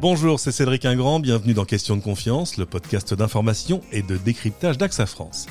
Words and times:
Bonjour, 0.00 0.40
c'est 0.40 0.50
Cédric 0.50 0.86
Ingrand, 0.86 1.20
bienvenue 1.20 1.52
dans 1.52 1.66
Question 1.66 1.94
de 1.94 2.00
confiance, 2.00 2.56
le 2.56 2.64
podcast 2.64 3.12
d'information 3.12 3.82
et 3.92 4.00
de 4.00 4.16
décryptage 4.16 4.78
d'AXA 4.78 5.04
France. 5.04 5.46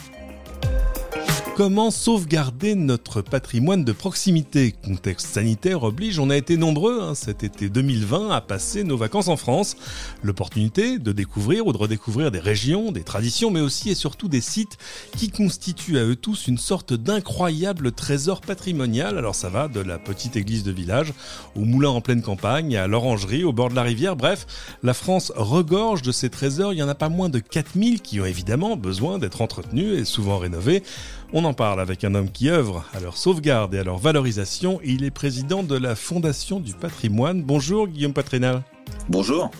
Comment 1.59 1.91
sauvegarder 1.91 2.73
notre 2.73 3.21
patrimoine 3.21 3.83
de 3.83 3.91
proximité? 3.91 4.73
Contexte 4.81 5.27
sanitaire 5.27 5.83
oblige, 5.83 6.17
on 6.17 6.29
a 6.29 6.37
été 6.37 6.55
nombreux 6.55 7.01
hein, 7.01 7.15
cet 7.15 7.43
été 7.43 7.67
2020 7.67 8.29
à 8.29 8.39
passer 8.39 8.85
nos 8.85 8.95
vacances 8.95 9.27
en 9.27 9.35
France. 9.35 9.75
L'opportunité 10.23 10.99
de 10.99 11.11
découvrir 11.11 11.67
ou 11.67 11.73
de 11.73 11.77
redécouvrir 11.77 12.31
des 12.31 12.39
régions, 12.39 12.93
des 12.93 13.03
traditions, 13.03 13.51
mais 13.51 13.59
aussi 13.59 13.89
et 13.89 13.95
surtout 13.95 14.29
des 14.29 14.39
sites 14.39 14.77
qui 15.17 15.31
constituent 15.31 15.97
à 15.97 16.05
eux 16.05 16.15
tous 16.15 16.47
une 16.47 16.57
sorte 16.57 16.93
d'incroyable 16.93 17.91
trésor 17.91 18.39
patrimonial. 18.39 19.17
Alors 19.17 19.35
ça 19.35 19.49
va 19.49 19.67
de 19.67 19.81
la 19.81 19.99
petite 19.99 20.37
église 20.37 20.63
de 20.63 20.71
village 20.71 21.13
au 21.57 21.65
moulin 21.65 21.89
en 21.89 21.99
pleine 21.99 22.21
campagne, 22.21 22.77
à 22.77 22.87
l'orangerie 22.87 23.43
au 23.43 23.51
bord 23.51 23.67
de 23.67 23.75
la 23.75 23.83
rivière. 23.83 24.15
Bref, 24.15 24.47
la 24.81 24.93
France 24.93 25.33
regorge 25.35 26.03
de 26.03 26.13
ces 26.13 26.29
trésors. 26.29 26.71
Il 26.71 26.79
y 26.79 26.83
en 26.83 26.87
a 26.87 26.95
pas 26.95 27.09
moins 27.09 27.27
de 27.27 27.39
4000 27.39 28.01
qui 28.01 28.21
ont 28.21 28.25
évidemment 28.25 28.77
besoin 28.77 29.17
d'être 29.17 29.41
entretenus 29.41 29.99
et 29.99 30.05
souvent 30.05 30.37
rénovés. 30.37 30.83
On 31.31 31.45
en 31.45 31.53
parle 31.53 31.79
avec 31.79 32.03
un 32.03 32.15
homme 32.15 32.31
qui 32.31 32.49
œuvre 32.49 32.83
à 32.91 32.99
leur 32.99 33.15
sauvegarde 33.15 33.75
et 33.75 33.79
à 33.79 33.83
leur 33.83 33.99
valorisation. 33.99 34.79
Il 34.83 35.03
est 35.03 35.11
président 35.11 35.61
de 35.61 35.77
la 35.77 35.95
Fondation 35.95 36.59
du 36.59 36.73
patrimoine. 36.73 37.43
Bonjour 37.43 37.87
Guillaume 37.87 38.13
Patrénal. 38.13 38.63
Bonjour. 39.09 39.51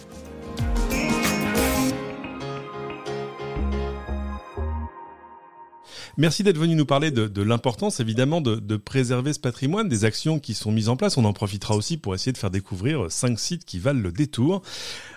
Merci 6.18 6.42
d'être 6.42 6.58
venu 6.58 6.74
nous 6.74 6.88
parler 6.88 7.12
de, 7.12 7.42
l'importance 7.44 8.00
évidemment 8.00 8.42
de, 8.42 8.56
de, 8.56 8.76
préserver 8.76 9.32
ce 9.32 9.40
patrimoine, 9.40 9.88
des 9.88 10.06
actions 10.06 10.40
qui 10.40 10.56
sont 10.56 10.72
mises 10.72 10.90
en 10.90 10.98
place. 10.98 11.18
On 11.18 11.24
en 11.24 11.34
profitera 11.34 11.76
aussi 11.76 11.98
pour 11.98 12.16
essayer 12.16 12.34
de 12.34 12.38
faire 12.40 12.50
découvrir 12.50 13.12
cinq 13.12 13.40
sites 13.40 13.64
qui 13.64 13.78
valent 13.78 14.02
le 14.02 14.12
détour. 14.12 14.64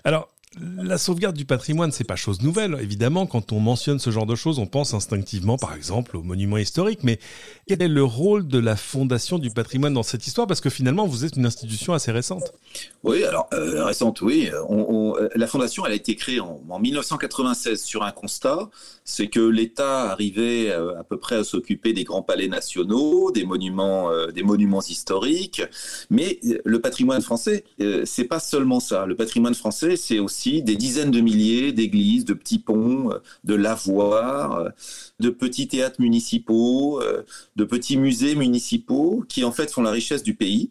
Alors, 0.04 0.28
la 0.60 0.98
sauvegarde 0.98 1.36
du 1.36 1.46
patrimoine, 1.46 1.92
c'est 1.92 2.04
pas 2.04 2.16
chose 2.16 2.42
nouvelle. 2.42 2.76
Évidemment, 2.80 3.26
quand 3.26 3.52
on 3.52 3.60
mentionne 3.60 3.98
ce 3.98 4.10
genre 4.10 4.26
de 4.26 4.34
choses, 4.34 4.58
on 4.58 4.66
pense 4.66 4.92
instinctivement, 4.92 5.56
par 5.56 5.74
exemple, 5.74 6.16
aux 6.16 6.22
monuments 6.22 6.58
historiques. 6.58 7.00
Mais 7.04 7.18
quel 7.66 7.80
est 7.80 7.88
le 7.88 8.04
rôle 8.04 8.46
de 8.46 8.58
la 8.58 8.76
Fondation 8.76 9.38
du 9.38 9.50
patrimoine 9.50 9.94
dans 9.94 10.02
cette 10.02 10.26
histoire? 10.26 10.46
Parce 10.46 10.60
que 10.60 10.68
finalement, 10.68 11.06
vous 11.06 11.24
êtes 11.24 11.36
une 11.36 11.46
institution 11.46 11.94
assez 11.94 12.12
récente. 12.12 12.52
Oui, 13.02 13.24
alors 13.24 13.48
euh, 13.54 13.84
récente, 13.84 14.20
oui. 14.20 14.50
Euh, 14.52 15.28
la 15.34 15.46
Fondation, 15.46 15.86
elle 15.86 15.92
a 15.92 15.96
été 15.96 16.16
créée 16.16 16.40
en, 16.40 16.60
1996 16.78 17.82
sur 17.82 18.02
un 18.02 18.10
constat, 18.10 18.68
c'est 19.04 19.28
que 19.28 19.40
l'État 19.40 20.10
arrivait 20.10 20.70
euh, 20.70 20.98
à 20.98 21.04
peu 21.04 21.16
près 21.16 21.36
à 21.36 21.44
s'occuper 21.44 21.92
des 21.92 22.04
grands 22.04 22.22
palais 22.22 22.48
nationaux, 22.48 23.30
des 23.30 23.44
monuments, 23.44 24.10
des 24.34 24.42
monuments 24.42 24.82
historiques. 24.82 25.62
Mais 26.10 26.40
le 26.42 26.80
patrimoine 26.80 27.22
français, 27.22 27.64
c'est 28.04 28.24
pas 28.24 28.40
seulement 28.40 28.80
ça. 28.80 29.06
Le 29.06 29.16
patrimoine 29.16 29.54
français, 29.54 29.96
c'est 29.96 30.18
aussi 30.18 30.41
des 30.50 30.76
dizaines 30.76 31.10
de 31.10 31.20
milliers 31.20 31.72
d'églises, 31.72 32.24
de 32.24 32.34
petits 32.34 32.58
ponts, 32.58 33.12
euh, 33.12 33.18
de 33.44 33.54
lavoirs, 33.54 34.56
euh, 34.56 34.68
de 35.20 35.30
petits 35.30 35.68
théâtres 35.68 36.00
municipaux, 36.00 37.00
euh, 37.00 37.22
de 37.56 37.64
petits 37.64 37.96
musées 37.96 38.34
municipaux 38.34 39.24
qui 39.28 39.44
en 39.44 39.52
fait 39.52 39.70
font 39.70 39.82
la 39.82 39.90
richesse 39.90 40.22
du 40.22 40.34
pays 40.34 40.70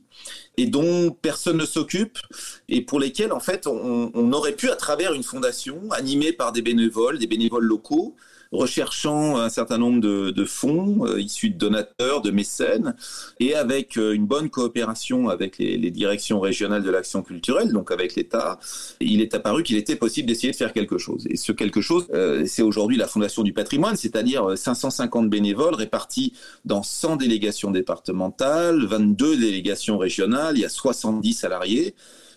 et 0.58 0.67
dont 0.67 1.11
personne 1.11 1.58
ne 1.58 1.66
s'occupe 1.66 2.19
et 2.67 2.81
pour 2.81 3.00
lesquels 3.00 3.31
en 3.31 3.39
fait 3.39 3.66
on, 3.67 4.11
on, 4.13 4.33
aurait 4.33 4.55
pu 4.55 4.69
à 4.69 4.75
travers 4.75 5.13
une 5.13 5.23
fondation 5.23 5.89
animée 5.91 6.33
par 6.33 6.52
des 6.52 6.61
bénévoles, 6.61 7.17
des 7.17 7.28
bénévoles 7.28 7.63
locaux, 7.63 8.16
recherchant 8.52 9.38
un 9.38 9.49
certain 9.49 9.77
nombre 9.77 10.02
de, 10.02 10.45
fonds 10.45 11.05
euh, 11.05 11.21
issus 11.21 11.49
de 11.49 11.57
donateurs, 11.57 12.21
de 12.21 12.31
mécènes, 12.31 12.95
et 13.39 13.55
avec 13.55 13.97
euh, 13.97 14.13
une 14.13 14.25
bonne 14.25 14.49
coopération 14.49 15.30
avec 15.30 15.57
les, 15.57 15.91
directions 15.91 16.39
régionales 16.39 16.84
de 16.84 16.89
l'action 16.89 17.22
culturelle, 17.22 17.72
donc 17.72 17.91
avec 17.91 18.16
l'État, 18.16 18.59
il 19.00 19.22
est 19.22 19.34
apparu 19.34 19.63
qu'il 19.63 19.78
était 19.78 19.95
possible 19.95 20.28
d'essayer 20.28 20.51
de 20.51 20.57
faire 20.57 20.73
quelque 20.73 20.97
chose. 20.97 21.28
Et 21.29 21.38
ce 21.38 21.51
quelque 21.51 21.81
chose, 21.81 22.07
euh, 22.13 22.44
c'est 22.45 22.62
aujourd'hui 22.62 22.97
la 22.97 23.07
Fondation 23.07 23.44
du 23.44 23.53
patrimoine, 23.53 23.95
c'est-à-dire 23.95 24.57
550 24.57 25.29
bénévoles 25.29 25.75
répartis 25.75 26.33
dans 26.66 26.83
100 26.83 27.18
délégations 27.18 27.72
départementales, 27.72 28.85
22 28.85 29.38
délégations 29.38 29.97
régionales, 29.97 30.57
il 30.57 30.62
y 30.62 30.66
a 30.66 30.69
70 30.69 31.33
salariés, 31.33 31.95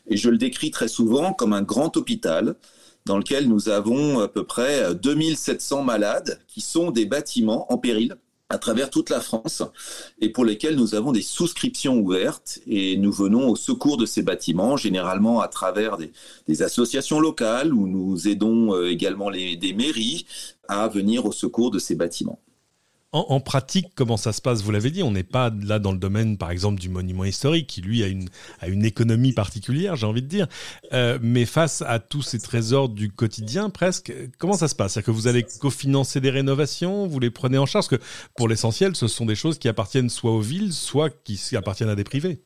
et 0.08 0.16
je 0.16 0.30
le 0.30 0.36
décris 0.36 0.70
très 0.70 0.88
souvent 0.88 1.32
comme 1.32 1.52
un 1.52 1.62
grand 1.62 1.96
hôpital 1.96 2.56
dans 3.06 3.18
lequel 3.18 3.48
nous 3.48 3.68
avons 3.68 4.20
à 4.20 4.28
peu 4.28 4.44
près 4.44 4.94
2700 4.94 5.82
malades 5.82 6.40
qui 6.46 6.60
sont 6.60 6.90
des 6.90 7.06
bâtiments 7.06 7.70
en 7.72 7.78
péril 7.78 8.16
à 8.50 8.58
travers 8.58 8.90
toute 8.90 9.10
la 9.10 9.20
France 9.20 9.62
et 10.20 10.28
pour 10.28 10.44
lesquels 10.44 10.76
nous 10.76 10.94
avons 10.94 11.12
des 11.12 11.22
souscriptions 11.22 11.98
ouvertes 11.98 12.60
et 12.66 12.96
nous 12.96 13.12
venons 13.12 13.48
au 13.48 13.56
secours 13.56 13.96
de 13.96 14.06
ces 14.06 14.22
bâtiments, 14.22 14.76
généralement 14.76 15.40
à 15.40 15.48
travers 15.48 15.96
des, 15.96 16.62
associations 16.62 17.20
locales 17.20 17.74
où 17.74 17.86
nous 17.86 18.28
aidons 18.28 18.74
euh, 18.74 18.90
également 18.90 19.28
les, 19.28 19.74
mairies 19.76 20.26
à 20.68 20.88
venir 20.88 21.26
au 21.26 21.32
secours 21.32 21.70
de 21.70 21.78
ces 21.78 21.94
bâtiments. 21.94 22.38
En, 23.16 23.38
pratique, 23.38 23.92
comment 23.94 24.16
ça 24.16 24.32
se 24.32 24.42
passe? 24.42 24.62
Vous 24.62 24.72
l'avez 24.72 24.90
dit, 24.90 25.04
on 25.04 25.12
n'est 25.12 25.22
pas 25.22 25.52
là 25.62 25.78
dans 25.78 25.92
le 25.92 25.98
domaine, 25.98 26.36
par 26.36 26.50
exemple, 26.50 26.80
du 26.80 26.88
monument 26.88 27.24
historique, 27.24 27.68
qui 27.68 27.80
lui 27.80 28.02
a 28.02 28.08
une, 28.08 28.28
a 28.60 28.66
une 28.66 28.84
économie 28.84 29.32
particulière, 29.32 29.94
j'ai 29.94 30.06
envie 30.06 30.20
de 30.20 30.26
dire. 30.26 30.48
Euh, 30.92 31.16
mais 31.22 31.44
face 31.44 31.80
à 31.86 32.00
tous 32.00 32.22
ces 32.22 32.40
trésors 32.40 32.88
du 32.88 33.12
quotidien, 33.12 33.70
presque, 33.70 34.12
comment 34.38 34.54
ça 34.54 34.66
se 34.66 34.74
passe? 34.74 34.94
C'est-à-dire 34.94 35.06
que 35.06 35.10
vous 35.12 35.28
allez 35.28 35.46
cofinancer 35.60 36.20
des 36.20 36.30
rénovations, 36.30 37.06
vous 37.06 37.20
les 37.20 37.30
prenez 37.30 37.56
en 37.56 37.66
charge? 37.66 37.86
Parce 37.88 38.00
que 38.00 38.04
pour 38.36 38.48
l'essentiel, 38.48 38.96
ce 38.96 39.06
sont 39.06 39.26
des 39.26 39.36
choses 39.36 39.60
qui 39.60 39.68
appartiennent 39.68 40.10
soit 40.10 40.32
aux 40.32 40.40
villes, 40.40 40.72
soit 40.72 41.10
qui 41.22 41.38
appartiennent 41.54 41.90
à 41.90 41.94
des 41.94 42.02
privés. 42.02 42.42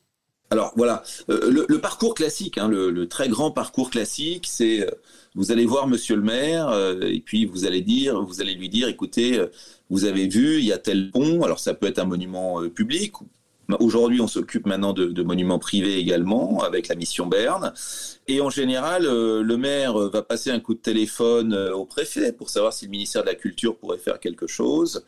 Alors 0.51 0.73
voilà, 0.75 1.01
euh, 1.31 1.65
le, 1.67 1.79
parcours 1.79 2.13
classique, 2.13 2.59
hein, 2.59 2.67
le, 2.67 3.07
très 3.07 3.27
grand 3.27 3.49
parcours 3.49 3.89
classique, 3.89 4.45
c'est 4.47 4.81
euh, 4.81 4.91
vous 5.35 5.51
allez 5.51 5.65
voir 5.65 5.87
Monsieur 5.87 6.15
le 6.15 6.23
Maire 6.23 6.73
et 7.03 7.19
puis 7.19 7.45
vous 7.45 7.65
allez 7.65 7.81
dire, 7.81 8.19
vous 8.21 8.41
allez 8.41 8.55
lui 8.55 8.67
dire, 8.67 8.87
écoutez, 8.87 9.39
vous 9.89 10.05
avez 10.05 10.27
vu, 10.27 10.59
il 10.59 10.65
y 10.65 10.73
a 10.73 10.77
tel 10.77 11.11
pont. 11.11 11.43
Alors 11.43 11.59
ça 11.59 11.73
peut 11.73 11.87
être 11.87 11.99
un 11.99 12.05
monument 12.05 12.67
public. 12.69 13.13
Aujourd'hui, 13.79 14.21
on 14.21 14.27
s'occupe 14.27 14.65
maintenant 14.65 14.93
de, 14.93 15.23
monuments 15.23 15.59
privés 15.59 15.97
également 15.97 16.63
avec 16.63 16.87
la 16.87 16.95
mission 16.95 17.27
Berne. 17.27 17.73
Et 18.27 18.41
en 18.41 18.49
général, 18.49 19.03
le 19.03 19.57
maire 19.57 19.97
va 19.97 20.21
passer 20.21 20.49
un 20.51 20.59
coup 20.59 20.73
de 20.73 20.79
téléphone 20.79 21.53
au 21.53 21.85
préfet 21.85 22.31
pour 22.31 22.49
savoir 22.49 22.73
si 22.73 22.85
le 22.85 22.91
ministère 22.91 23.21
de 23.21 23.27
la 23.27 23.35
Culture 23.35 23.77
pourrait 23.77 23.97
faire 23.97 24.19
quelque 24.19 24.47
chose 24.47 25.03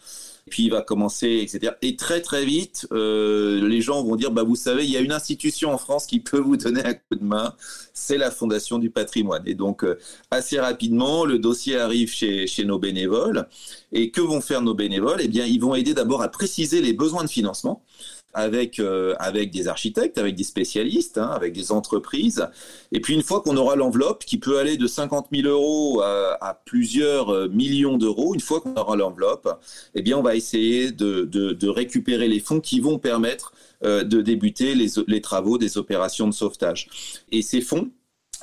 puis 0.49 0.63
il 0.65 0.71
va 0.71 0.81
commencer, 0.81 1.39
etc. 1.41 1.73
Et 1.81 1.95
très 1.95 2.21
très 2.21 2.45
vite, 2.45 2.87
euh, 2.91 3.67
les 3.67 3.81
gens 3.81 4.03
vont 4.03 4.15
dire, 4.15 4.31
bah 4.31 4.43
vous 4.43 4.55
savez, 4.55 4.83
il 4.85 4.91
y 4.91 4.97
a 4.97 4.99
une 4.99 5.11
institution 5.11 5.73
en 5.73 5.77
France 5.77 6.05
qui 6.05 6.19
peut 6.19 6.39
vous 6.39 6.57
donner 6.57 6.83
un 6.85 6.93
coup 6.93 7.15
de 7.15 7.23
main, 7.23 7.55
c'est 7.93 8.17
la 8.17 8.31
Fondation 8.31 8.79
du 8.79 8.89
patrimoine. 8.89 9.43
Et 9.45 9.55
donc 9.55 9.83
euh, 9.83 9.97
assez 10.31 10.59
rapidement, 10.59 11.25
le 11.25 11.39
dossier 11.39 11.77
arrive 11.77 12.11
chez 12.13 12.65
nos 12.65 12.79
bénévoles. 12.79 13.47
Et 13.91 14.11
que 14.11 14.21
vont 14.21 14.41
faire 14.41 14.61
nos 14.61 14.73
bénévoles? 14.73 15.19
Eh 15.21 15.27
bien, 15.27 15.45
ils 15.45 15.59
vont 15.59 15.75
aider 15.75 15.93
d'abord 15.93 16.21
à 16.21 16.29
préciser 16.29 16.81
les 16.81 16.93
besoins 16.93 17.23
de 17.23 17.29
financement 17.29 17.83
avec, 18.33 18.79
euh, 18.79 19.15
avec 19.19 19.51
des 19.51 19.67
architectes, 19.67 20.17
avec 20.17 20.35
des 20.35 20.43
spécialistes, 20.43 21.17
hein, 21.17 21.29
avec 21.33 21.53
des 21.53 21.71
entreprises. 21.71 22.47
Et 22.91 22.99
puis 22.99 23.13
une 23.13 23.23
fois 23.23 23.41
qu'on 23.41 23.57
aura 23.57 23.75
l'enveloppe 23.75 24.25
qui 24.25 24.37
peut 24.37 24.57
aller 24.57 24.77
de 24.77 24.87
50 24.87 25.27
000 25.33 25.47
euros 25.47 26.01
à, 26.01 26.61
plusieurs 26.65 27.33
euh, 27.33 27.47
millions 27.49 27.97
d'euros, 27.97 28.33
une 28.33 28.39
fois 28.39 28.61
qu'on 28.61 28.75
aura 28.75 28.95
l'enveloppe, 28.95 29.47
eh 29.95 30.01
bien 30.01 30.17
on 30.17 30.21
va 30.21 30.35
essayer 30.35 30.91
de, 30.91 31.23
de, 31.23 31.53
de, 31.53 31.67
récupérer 31.67 32.27
les 32.27 32.39
fonds 32.39 32.59
qui 32.59 32.79
vont 32.79 32.99
permettre 32.99 33.53
euh, 33.83 34.03
de 34.03 34.21
débuter 34.21 34.75
les, 34.75 34.87
les 35.07 35.21
travaux 35.21 35.57
des 35.57 35.77
opérations 35.77 36.27
de 36.27 36.33
sauvetage. 36.33 36.87
Et 37.31 37.41
ces 37.41 37.61
fonds, 37.61 37.89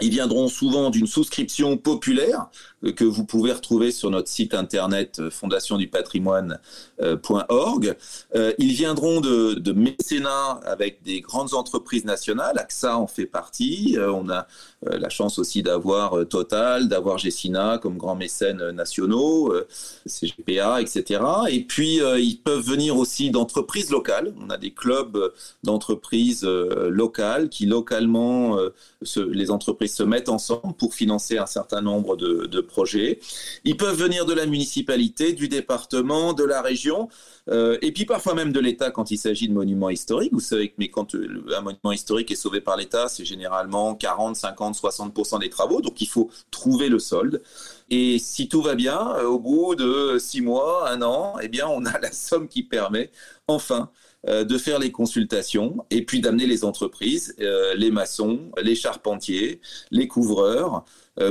ils 0.00 0.10
viendront 0.10 0.48
souvent 0.48 0.90
d'une 0.90 1.06
souscription 1.06 1.76
populaire 1.76 2.48
euh, 2.84 2.92
que 2.92 3.04
vous 3.04 3.24
pouvez 3.24 3.52
retrouver 3.52 3.90
sur 3.90 4.10
notre 4.10 4.28
site 4.28 4.54
internet 4.54 5.18
euh, 5.18 5.30
fondationdupatrimoine.org. 5.30 7.96
Euh, 8.34 8.52
ils 8.58 8.72
viendront 8.72 9.20
de, 9.20 9.72
mécénats 9.72 10.60
avec 10.64 11.02
des 11.02 11.20
grandes 11.20 11.54
entreprises 11.54 12.04
nationales. 12.04 12.58
AXA 12.58 12.96
en 12.96 13.06
fait 13.06 13.26
partie. 13.26 13.96
On 13.98 14.30
a 14.30 14.48
la 14.82 15.08
chance 15.08 15.38
aussi 15.38 15.62
d'avoir 15.62 16.26
Total, 16.28 16.88
d'avoir 16.88 17.18
Gessina 17.18 17.78
comme 17.78 17.96
grands 17.96 18.16
mécènes 18.16 18.70
nationaux, 18.70 19.52
CGPA, 20.06 20.80
etc. 20.80 21.20
Et 21.50 21.64
puis, 21.64 22.00
ils 22.18 22.40
peuvent 22.42 22.64
venir 22.64 22.96
aussi 22.96 23.30
d'entreprises 23.30 23.90
locales. 23.90 24.34
On 24.40 24.48
a 24.50 24.56
des 24.56 24.72
clubs 24.72 25.32
d'entreprises 25.62 26.44
locales 26.44 27.50
qui, 27.50 27.66
localement, 27.66 28.58
les 29.16 29.50
entreprises 29.50 29.87
se 29.88 30.02
mettent 30.02 30.28
ensemble 30.28 30.74
pour 30.74 30.94
financer 30.94 31.38
un 31.38 31.46
certain 31.46 31.80
nombre 31.80 32.16
de, 32.16 32.60
projets. 32.60 33.20
Ils 33.64 33.76
peuvent 33.76 33.96
venir 33.96 34.26
de 34.26 34.34
la 34.34 34.44
municipalité, 34.44 35.32
du 35.32 35.48
département, 35.48 36.32
de 36.32 36.44
la 36.44 36.60
région, 36.60 37.08
euh, 37.48 37.78
et 37.82 37.92
puis 37.92 38.04
parfois 38.04 38.34
même 38.34 38.52
de 38.52 38.60
l'État 38.60 38.90
quand 38.90 39.10
il 39.10 39.16
s'agit 39.16 39.48
de 39.48 39.54
monuments 39.54 39.90
historiques. 39.90 40.32
Vous 40.32 40.40
savez 40.40 40.68
que 40.70 40.84
quand 40.86 41.14
euh, 41.14 41.44
un 41.56 41.60
monument 41.60 41.92
historique 41.92 42.30
est 42.30 42.36
sauvé 42.36 42.60
par 42.60 42.76
l'État, 42.76 43.08
c'est 43.08 43.24
généralement 43.24 43.94
40, 43.94 44.36
50, 44.36 44.76
60% 44.76 45.40
des 45.40 45.50
travaux, 45.50 45.80
donc 45.80 46.00
il 46.00 46.08
faut 46.08 46.30
trouver 46.50 46.88
le 46.88 46.98
solde. 46.98 47.42
Et 47.90 48.18
si 48.18 48.48
tout 48.48 48.62
va 48.62 48.74
bien, 48.74 49.14
euh, 49.16 49.24
au 49.24 49.38
bout 49.38 49.74
de 49.74 50.18
six 50.18 50.40
mois, 50.40 50.90
un 50.90 51.02
an, 51.02 51.36
eh 51.42 51.48
bien, 51.48 51.66
on 51.68 51.86
a 51.86 51.98
la 51.98 52.12
somme 52.12 52.48
qui 52.48 52.62
permet 52.62 53.10
enfin 53.46 53.90
de 54.26 54.58
faire 54.58 54.80
les 54.80 54.90
consultations 54.90 55.86
et 55.90 56.04
puis 56.04 56.20
d'amener 56.20 56.46
les 56.46 56.64
entreprises, 56.64 57.36
les 57.38 57.90
maçons, 57.92 58.50
les 58.60 58.74
charpentiers, 58.74 59.60
les 59.92 60.08
couvreurs, 60.08 60.84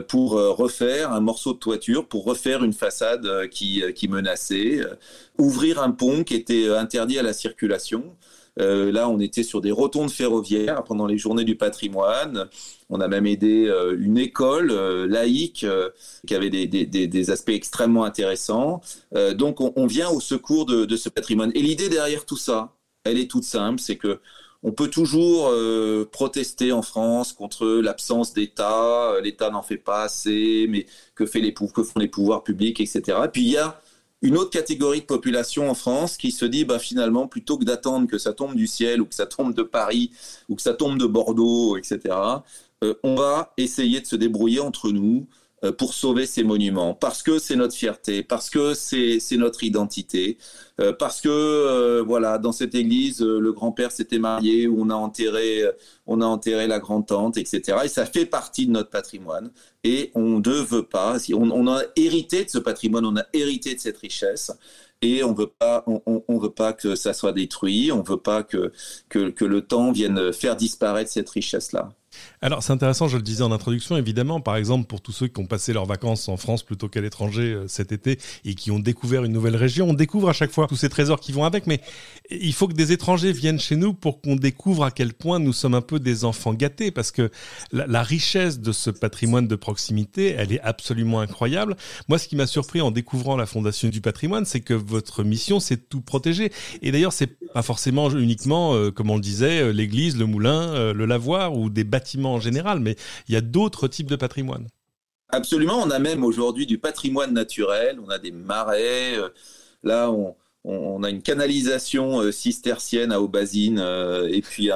pour 0.07 0.31
refaire 0.31 1.11
un 1.11 1.19
morceau 1.19 1.53
de 1.53 1.59
toiture, 1.59 2.07
pour 2.07 2.23
refaire 2.23 2.63
une 2.63 2.71
façade 2.71 3.49
qui, 3.49 3.83
qui 3.93 4.07
menaçait, 4.07 4.79
ouvrir 5.37 5.81
un 5.81 5.91
pont 5.91 6.23
qui 6.23 6.33
était 6.35 6.69
interdit 6.69 7.19
à 7.19 7.23
la 7.23 7.33
circulation. 7.33 8.15
Euh, 8.59 8.91
là, 8.91 9.09
on 9.09 9.19
était 9.19 9.43
sur 9.43 9.61
des 9.61 9.71
rotondes 9.71 10.11
ferroviaires 10.11 10.83
pendant 10.83 11.05
les 11.05 11.17
journées 11.17 11.43
du 11.43 11.55
patrimoine. 11.55 12.47
On 12.89 13.01
a 13.01 13.07
même 13.07 13.25
aidé 13.25 13.67
euh, 13.67 13.95
une 13.99 14.17
école 14.17 14.71
euh, 14.71 15.07
laïque 15.07 15.65
qui 16.25 16.35
avait 16.35 16.49
des, 16.49 17.29
aspects 17.29 17.49
extrêmement 17.49 18.05
intéressants. 18.05 18.81
donc, 19.35 19.59
on, 19.59 19.87
vient 19.87 20.09
au 20.09 20.19
secours 20.19 20.65
de, 20.65 20.95
ce 20.95 21.09
patrimoine. 21.09 21.51
Et 21.55 21.61
l'idée 21.61 21.89
derrière 21.89 22.25
tout 22.25 22.37
ça, 22.37 22.73
elle 23.03 23.17
est 23.17 23.29
toute 23.29 23.43
simple, 23.43 23.79
c'est 23.79 23.97
que 23.97 24.19
on 24.63 24.71
peut 24.71 24.89
toujours 24.89 25.51
protester 26.11 26.71
en 26.71 26.81
France 26.81 27.31
contre 27.33 27.67
l'absence 27.67 28.33
d'État, 28.33 29.13
l'État 29.21 29.49
n'en 29.49 29.61
fait 29.61 29.77
pas 29.77 30.03
assez, 30.03 30.65
mais 30.69 30.87
que, 31.15 31.25
fait 31.25 31.39
les, 31.39 31.53
que 31.53 31.83
font 31.83 31.99
les 31.99 32.07
pouvoirs 32.07 32.43
publics, 32.43 32.79
etc. 32.79 33.17
puis 33.31 33.43
il 33.43 33.51
y 33.51 33.57
a 33.57 33.79
une 34.21 34.37
autre 34.37 34.49
catégorie 34.49 35.01
de 35.01 35.05
population 35.05 35.69
en 35.69 35.75
France 35.75 36.17
qui 36.17 36.31
se 36.31 36.45
dit 36.45 36.65
bah 36.65 36.79
finalement 36.79 37.27
plutôt 37.27 37.57
que 37.57 37.65
d'attendre 37.65 38.07
que 38.07 38.17
ça 38.17 38.33
tombe 38.33 38.55
du 38.55 38.67
ciel 38.67 39.01
ou 39.01 39.05
que 39.05 39.15
ça 39.15 39.25
tombe 39.25 39.53
de 39.53 39.63
Paris 39.63 40.11
ou 40.49 40.55
que 40.55 40.61
ça 40.61 40.73
tombe 40.73 40.97
de 40.97 41.05
Bordeaux 41.05 41.77
etc 41.77 42.15
euh, 42.83 42.93
on 43.03 43.15
va 43.15 43.53
essayer 43.57 44.01
de 44.01 44.05
se 44.05 44.15
débrouiller 44.15 44.59
entre 44.59 44.91
nous 44.91 45.27
pour 45.77 45.95
sauver 45.95 46.27
ces 46.27 46.43
monuments, 46.43 46.93
parce 46.93 47.23
que 47.23 47.39
c'est 47.39 47.55
notre 47.55 47.73
fierté, 47.73 48.21
parce 48.21 48.49
que 48.51 48.75
c'est 48.75 49.19
notre 49.37 49.63
identité, 49.63 50.37
euh, 50.79 50.93
parce 50.93 51.19
que 51.19 51.29
euh, 51.29 52.03
voilà, 52.05 52.37
dans 52.37 52.51
cette 52.51 52.75
église, 52.75 53.21
le 53.21 53.51
grand-père 53.51 53.91
s'était 53.91 54.19
marié, 54.19 54.67
on 54.67 54.91
a 54.91 54.93
enterré, 54.93 55.63
on 56.05 56.21
a 56.21 56.25
enterré 56.25 56.67
la 56.67 56.79
grand-tante, 56.79 57.37
etc. 57.37 57.79
Et 57.85 57.87
ça 57.87 58.05
fait 58.05 58.27
partie 58.27 58.67
de 58.67 58.71
notre 58.71 58.91
patrimoine. 58.91 59.51
Et 59.83 60.11
on 60.13 60.39
ne 60.39 60.61
veut 60.61 60.83
pas, 60.83 61.17
on, 61.33 61.67
a 61.67 61.81
hérité 61.95 62.45
de 62.45 62.49
ce 62.49 62.59
patrimoine, 62.59 63.05
on 63.05 63.17
a 63.17 63.25
hérité 63.33 63.73
de 63.73 63.79
cette 63.79 63.97
richesse. 63.97 64.51
Et 65.01 65.23
on 65.23 65.33
veut 65.33 65.51
pas, 65.59 65.85
veut 65.87 66.49
pas 66.49 66.73
que 66.73 66.95
ça 66.95 67.13
soit 67.13 67.31
détruit, 67.31 67.91
on 67.91 68.01
veut 68.01 68.17
pas 68.17 68.43
que, 68.43 68.71
que, 69.09 69.29
que 69.29 69.45
le 69.45 69.61
temps 69.61 69.91
vienne 69.91 70.33
faire 70.33 70.55
disparaître 70.55 71.11
cette 71.11 71.29
richesse-là. 71.29 71.89
Alors 72.41 72.61
c'est 72.61 72.73
intéressant, 72.73 73.07
je 73.07 73.17
le 73.17 73.23
disais 73.23 73.43
en 73.43 73.51
introduction, 73.51 73.97
évidemment, 73.97 74.39
par 74.39 74.55
exemple 74.57 74.85
pour 74.85 75.01
tous 75.01 75.11
ceux 75.11 75.27
qui 75.27 75.39
ont 75.39 75.45
passé 75.45 75.73
leurs 75.73 75.85
vacances 75.85 76.29
en 76.29 76.37
France 76.37 76.63
plutôt 76.63 76.87
qu'à 76.87 77.01
l'étranger 77.01 77.53
euh, 77.53 77.67
cet 77.67 77.91
été 77.91 78.19
et 78.45 78.53
qui 78.53 78.69
ont 78.71 78.79
découvert 78.79 79.23
une 79.23 79.31
nouvelle 79.31 79.55
région, 79.55 79.89
on 79.89 79.93
découvre 79.93 80.29
à 80.29 80.33
chaque 80.33 80.51
fois 80.51 80.67
tous 80.67 80.75
ces 80.75 80.89
trésors 80.89 81.19
qui 81.19 81.31
vont 81.31 81.45
avec, 81.45 81.67
mais 81.67 81.81
il 82.29 82.53
faut 82.53 82.67
que 82.67 82.73
des 82.73 82.91
étrangers 82.91 83.31
viennent 83.31 83.59
chez 83.59 83.75
nous 83.75 83.93
pour 83.93 84.21
qu'on 84.21 84.35
découvre 84.35 84.83
à 84.83 84.91
quel 84.91 85.13
point 85.13 85.39
nous 85.39 85.53
sommes 85.53 85.73
un 85.73 85.81
peu 85.81 85.99
des 85.99 86.25
enfants 86.25 86.53
gâtés, 86.53 86.91
parce 86.91 87.11
que 87.11 87.31
la, 87.71 88.03
richesse 88.03 88.59
de 88.59 88.71
ce 88.71 88.89
patrimoine 88.89 89.47
de 89.47 89.55
proximité, 89.55 90.35
elle 90.37 90.53
est 90.53 90.61
absolument 90.61 91.19
incroyable. 91.19 91.75
Moi, 92.07 92.19
ce 92.19 92.27
qui 92.27 92.35
m'a 92.35 92.47
surpris 92.47 92.81
en 92.81 92.91
découvrant 92.91 93.35
la 93.35 93.45
Fondation 93.45 93.89
du 93.89 94.01
patrimoine, 94.01 94.45
c'est 94.45 94.61
que 94.61 94.73
votre 94.73 95.23
mission, 95.23 95.59
c'est 95.59 95.75
de 95.75 95.81
tout 95.81 96.01
protéger. 96.01 96.51
Et 96.81 96.91
d'ailleurs, 96.91 97.13
c'est 97.13 97.37
pas 97.53 97.63
forcément 97.63 98.09
uniquement, 98.09 98.75
euh, 98.75 98.91
comme 98.91 99.09
on 99.09 99.15
le 99.15 99.21
disait, 99.21 99.61
euh, 99.61 99.71
l'église, 99.71 100.17
le 100.17 100.25
moulin, 100.25 100.93
le 100.93 101.05
lavoir 101.05 101.57
ou 101.57 101.69
des 101.69 101.83
bâtiments 101.83 102.06
en 102.15 102.39
général, 102.39 102.79
mais 102.79 102.95
il 103.27 103.33
y 103.33 103.37
a 103.37 103.41
d'autres 103.41 103.87
types 103.87 104.09
de 104.09 104.15
patrimoine. 104.15 104.67
Absolument, 105.29 105.79
on 105.83 105.89
a 105.89 105.99
même 105.99 106.23
aujourd'hui 106.23 106.65
du 106.65 106.77
patrimoine 106.77 107.33
naturel, 107.33 107.99
on 108.05 108.09
a 108.09 108.17
des 108.17 108.31
marais, 108.31 109.17
euh, 109.17 109.27
là 109.83 110.09
on, 110.09 110.35
a 111.03 111.09
une 111.09 111.21
canalisation 111.21 112.21
euh, 112.21 112.31
cistercienne 112.31 113.11
à 113.11 113.21
Aubazine, 113.21 113.79
euh, 113.79 114.29
et 114.29 114.41
puis 114.41 114.69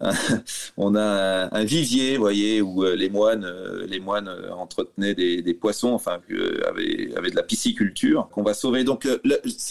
on 0.76 0.94
a 0.94 1.48
un, 1.56 1.64
vivier, 1.64 2.16
vous 2.16 2.22
voyez, 2.22 2.62
où 2.62 2.84
les 2.84 3.10
moines, 3.10 3.48
les 3.88 3.98
moines 3.98 4.30
entretenaient 4.52 5.14
des, 5.14 5.54
poissons, 5.54 5.90
enfin, 5.92 6.20
avaient, 6.68 7.30
de 7.30 7.36
la 7.36 7.42
pisciculture 7.42 8.28
qu'on 8.32 8.42
va 8.42 8.54
sauver. 8.54 8.84
Donc, 8.84 9.06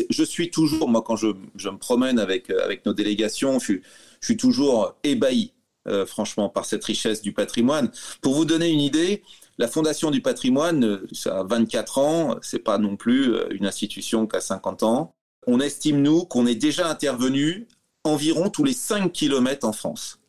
je 0.09 0.23
suis 0.23 0.51
toujours, 0.51 0.87
moi, 0.87 1.01
quand 1.01 1.15
je, 1.15 1.27
me 1.27 1.77
promène 1.77 2.19
avec, 2.19 2.49
avec 2.51 2.85
nos 2.85 2.93
délégations, 2.93 3.57
je 3.59 3.79
suis 4.21 4.37
toujours 4.37 4.95
ébahi 5.03 5.53
euh, 5.89 6.05
franchement, 6.05 6.49
par 6.49 6.65
cette 6.65 6.83
richesse 6.83 7.21
du 7.21 7.33
patrimoine. 7.33 7.91
Pour 8.21 8.33
vous 8.33 8.45
donner 8.45 8.69
une 8.69 8.81
idée, 8.81 9.23
la 9.57 9.67
Fondation 9.67 10.11
du 10.11 10.21
patrimoine, 10.21 10.85
euh, 10.85 11.07
ça 11.11 11.39
a 11.39 11.43
24 11.43 11.97
ans, 11.97 12.35
c'est 12.41 12.59
pas 12.59 12.77
non 12.77 12.95
plus 12.95 13.33
euh, 13.33 13.47
une 13.51 13.65
institution 13.65 14.27
qui 14.27 14.35
a 14.37 14.41
50 14.41 14.83
ans. 14.83 15.13
On 15.47 15.59
estime, 15.59 16.01
nous, 16.01 16.25
qu'on 16.25 16.45
est 16.45 16.55
déjà 16.55 16.89
intervenu 16.89 17.67
environ 18.03 18.49
tous 18.49 18.63
les 18.63 18.73
5 18.73 19.11
km 19.11 19.67
en 19.67 19.73
France. 19.73 20.19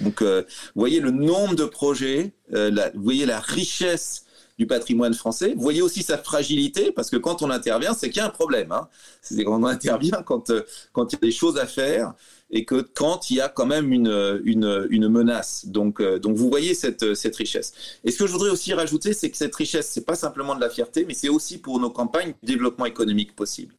Donc, 0.00 0.22
vous 0.22 0.42
voyez 0.74 0.98
le 0.98 1.12
nombre 1.12 1.54
de 1.54 1.64
projets, 1.64 2.32
vous 2.50 3.02
voyez 3.02 3.26
la 3.26 3.38
richesse 3.38 4.23
du 4.58 4.66
patrimoine 4.66 5.14
français. 5.14 5.54
Vous 5.56 5.62
voyez 5.62 5.82
aussi 5.82 6.02
sa 6.02 6.18
fragilité, 6.18 6.92
parce 6.92 7.10
que 7.10 7.16
quand 7.16 7.42
on 7.42 7.50
intervient, 7.50 7.94
c'est 7.94 8.08
qu'il 8.08 8.18
y 8.18 8.20
a 8.20 8.26
un 8.26 8.30
problème. 8.30 8.72
Hein. 8.72 8.88
C'est 9.20 9.42
quand 9.44 9.60
on 9.60 9.64
intervient 9.64 10.22
quand, 10.24 10.52
quand 10.92 11.12
il 11.12 11.16
y 11.16 11.18
a 11.18 11.26
des 11.26 11.32
choses 11.32 11.58
à 11.58 11.66
faire 11.66 12.14
et 12.50 12.64
que 12.64 12.80
quand 12.80 13.30
il 13.30 13.36
y 13.38 13.40
a 13.40 13.48
quand 13.48 13.66
même 13.66 13.92
une, 13.92 15.08
menace. 15.08 15.66
Donc, 15.66 16.00
euh, 16.00 16.18
donc 16.18 16.36
vous 16.36 16.48
voyez 16.48 16.74
cette, 16.74 17.14
cette 17.14 17.36
richesse. 17.36 17.72
Et 18.04 18.10
ce 18.10 18.18
que 18.18 18.26
je 18.26 18.32
voudrais 18.32 18.50
aussi 18.50 18.72
rajouter, 18.74 19.12
c'est 19.12 19.30
que 19.30 19.36
cette 19.36 19.54
richesse, 19.54 19.90
c'est 19.90 20.06
pas 20.06 20.14
simplement 20.14 20.54
de 20.54 20.60
la 20.60 20.70
fierté, 20.70 21.04
mais 21.04 21.14
c'est 21.14 21.28
aussi 21.28 21.58
pour 21.58 21.80
nos 21.80 21.90
campagnes 21.90 22.34
développement 22.42 22.86
économique 22.86 23.34
possible. 23.34 23.74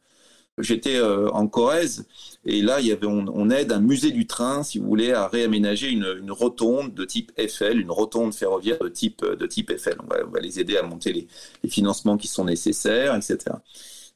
J'étais 0.58 0.96
euh, 0.96 1.28
en 1.30 1.48
Corrèze 1.48 2.06
et 2.46 2.62
là, 2.62 2.80
il 2.80 2.86
y 2.86 2.92
avait, 2.92 3.06
on, 3.06 3.50
aide 3.50 3.72
un 3.72 3.80
musée 3.80 4.10
du 4.10 4.26
train, 4.26 4.62
si 4.62 4.78
vous 4.78 4.86
voulez, 4.86 5.12
à 5.12 5.28
réaménager 5.28 5.90
une, 5.90 6.16
une, 6.20 6.30
rotonde 6.30 6.94
de 6.94 7.04
type 7.04 7.32
Eiffel, 7.36 7.80
une 7.80 7.90
rotonde 7.90 8.34
ferroviaire 8.34 8.78
de 8.78 8.88
type, 8.88 9.24
de 9.24 9.46
type 9.46 9.70
Eiffel. 9.70 9.96
On 10.02 10.06
va, 10.06 10.24
on 10.26 10.30
va 10.30 10.40
les 10.40 10.58
aider 10.58 10.76
à 10.76 10.82
monter 10.82 11.12
les, 11.12 11.28
les 11.62 11.68
financements 11.68 12.16
qui 12.16 12.28
sont 12.28 12.44
nécessaires, 12.44 13.14
etc 13.14 13.56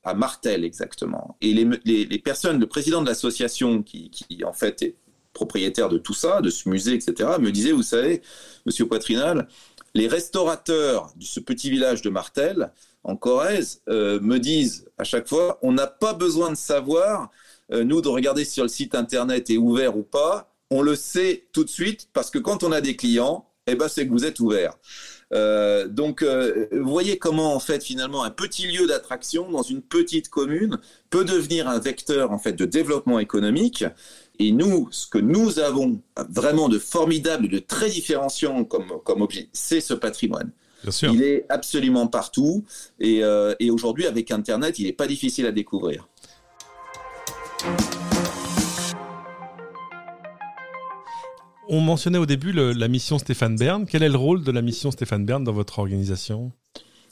à 0.05 0.15
Martel 0.15 0.65
exactement. 0.65 1.37
Et 1.41 1.53
les, 1.53 2.07
les, 2.07 2.19
personnes, 2.19 2.59
le 2.59 2.67
président 2.67 3.03
de 3.03 3.07
l'association 3.07 3.83
qui, 3.83 4.11
qui, 4.11 4.45
en 4.45 4.53
fait 4.53 4.83
est 4.83 4.97
propriétaire 5.33 5.89
de 5.89 5.99
tout 5.99 6.15
ça, 6.15 6.41
de 6.41 6.51
ce 6.51 6.69
musée, 6.69 6.95
etc., 6.95 7.31
me 7.39 7.53
disait, 7.53 7.73
vous 7.73 7.83
savez, 7.83 8.23
Monsieur 8.67 8.87
Poitrinal, 8.87 9.49
les 9.95 10.09
restaurateurs 10.09 11.13
de 11.17 11.25
ce 11.25 11.41
petit 11.41 11.71
village 11.71 12.03
de 12.03 12.11
Martel, 12.11 12.73
en 13.05 13.17
Corrèze, 13.17 13.83
euh, 13.89 14.21
me 14.21 14.39
disent 14.39 14.87
à 14.99 15.05
chaque 15.05 15.29
fois, 15.29 15.59
on 15.63 15.73
n'a 15.73 15.87
pas 15.87 16.15
besoin 16.15 16.51
de 16.51 16.57
savoir, 16.57 17.31
euh, 17.73 17.85
nous, 17.85 18.01
de 18.01 18.09
regarder 18.09 18.45
si 18.45 18.61
le 18.61 18.69
site 18.69 18.95
internet 18.95 19.51
est 19.51 19.57
ouvert 19.57 19.97
ou 19.97 20.03
pas, 20.03 20.55
on 20.71 20.83
le 20.83 20.95
sait 20.95 21.49
tout 21.53 21.65
de 21.65 21.71
suite 21.71 22.09
parce 22.13 22.31
que 22.31 22.39
quand 22.39 22.63
on 22.63 22.73
a 22.73 22.81
des 22.81 22.97
clients, 22.97 23.47
eh 23.67 23.75
ben, 23.75 23.89
c'est 23.89 24.07
que 24.07 24.13
vous 24.13 24.25
êtes 24.25 24.41
ouvert. 24.41 24.79
Euh, 25.33 25.87
donc, 25.87 26.25
voyez 26.73 27.19
comment 27.19 27.55
en 27.55 27.61
fait 27.61 27.85
finalement 27.85 28.25
un 28.25 28.31
petit 28.31 28.67
lieu 28.67 28.87
d'attraction 28.89 29.51
dans 29.51 29.63
une 29.63 29.81
petite 29.81 30.29
commune 30.29 30.79
peut 31.09 31.25
devenir 31.25 31.69
un 31.69 31.79
vecteur 31.79 32.33
en 32.33 32.39
fait 32.39 32.53
de 32.53 32.65
développement 32.65 33.21
économique. 33.21 33.85
Et 34.41 34.53
nous, 34.53 34.89
ce 34.91 35.07
que 35.07 35.19
nous 35.19 35.59
avons 35.59 36.01
vraiment 36.31 36.69
de 36.69 36.79
formidable, 36.79 37.49
de 37.49 37.59
très 37.59 37.91
différenciant 37.91 38.65
comme, 38.65 39.01
comme 39.05 39.23
objet, 39.23 39.49
c'est 39.53 39.81
ce 39.81 39.95
patrimoine. 39.95 40.51
Bien 40.83 40.93
sûr. 40.93 41.13
Il 41.13 41.23
est 41.23 41.47
absolument 41.49 42.07
partout. 42.07 42.65
Et, 42.99 43.23
euh, 43.23 43.55
et 43.61 43.71
aujourd'hui, 43.71 44.07
avec 44.07 44.31
Internet, 44.31 44.79
il 44.79 44.87
n'est 44.87 44.93
pas 44.93 45.07
difficile 45.07 45.47
à 45.47 45.53
découvrir. 45.53 46.09
On 51.73 51.81
mentionnait 51.81 52.19
au 52.19 52.27
début 52.27 52.53
la 52.53 52.89
mission 52.89 53.19
Stéphane 53.19 53.55
Bern. 53.57 53.87
Quel 53.87 54.03
est 54.03 54.09
le 54.09 54.17
rôle 54.17 54.43
de 54.43 54.51
la 54.51 54.61
mission 54.61 54.91
Stéphane 54.91 55.25
Bern 55.25 55.45
dans 55.45 55.53
votre 55.53 55.79
organisation? 55.79 56.51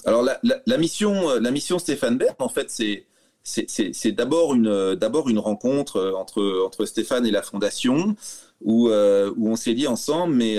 Alors 0.05 0.25
la, 0.25 0.79
mission, 0.79 1.31
euh, 1.31 1.41
la 1.41 1.51
mission 1.51 1.79
Stéphane 1.79 2.19
Bern, 2.19 2.35
en 2.39 2.49
fait, 2.49 2.71
c'est 2.71 3.05
c'est 3.45 4.13
d'abord 4.13 4.53
une 4.53 5.39
rencontre 5.39 5.97
euh, 5.97 6.13
entre 6.15 6.65
entre 6.67 6.85
Stéphane 6.85 7.25
et 7.25 7.31
la 7.31 7.43
fondation 7.43 8.15
où 8.61 8.89
euh, 8.89 9.33
où 9.37 9.49
on 9.49 9.57
s'est 9.57 9.75
dit 9.75 9.87
ensemble, 9.87 10.35
mais 10.35 10.57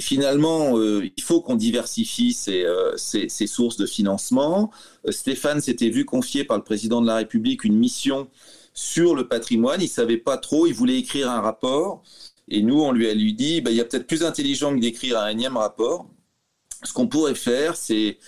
finalement, 0.00 0.80
il 0.80 1.22
faut 1.22 1.40
qu'on 1.40 1.56
diversifie 1.56 2.32
ses, 2.32 2.64
ses, 2.96 3.46
sources 3.46 3.76
de 3.76 3.86
financement. 3.86 4.70
Stéphane 5.08 5.60
s'était 5.60 5.90
vu 5.90 6.04
confier 6.04 6.44
par 6.44 6.56
le 6.56 6.62
président 6.62 7.00
de 7.00 7.06
la 7.06 7.16
République 7.16 7.64
une 7.64 7.76
mission 7.76 8.28
sur 8.74 9.14
le 9.14 9.26
patrimoine. 9.26 9.80
Il 9.80 9.88
savait 9.88 10.18
pas 10.18 10.36
trop. 10.36 10.66
Il 10.66 10.74
voulait 10.74 10.98
écrire 10.98 11.30
un 11.30 11.40
rapport. 11.40 12.02
Et 12.48 12.62
nous, 12.62 12.80
on 12.80 12.92
lui 12.92 13.08
a 13.08 13.14
lui 13.14 13.32
dit, 13.32 13.60
bah, 13.60 13.70
il 13.70 13.76
y 13.76 13.80
a 13.80 13.84
peut-être 13.84 14.06
plus 14.06 14.22
intelligent 14.22 14.74
que 14.74 14.80
d'écrire 14.80 15.18
un 15.18 15.28
énième 15.28 15.56
rapport. 15.56 16.10
Ce 16.82 16.92
qu'on 16.92 17.08
pourrait 17.08 17.34
faire, 17.34 17.76
c'est 17.76 18.18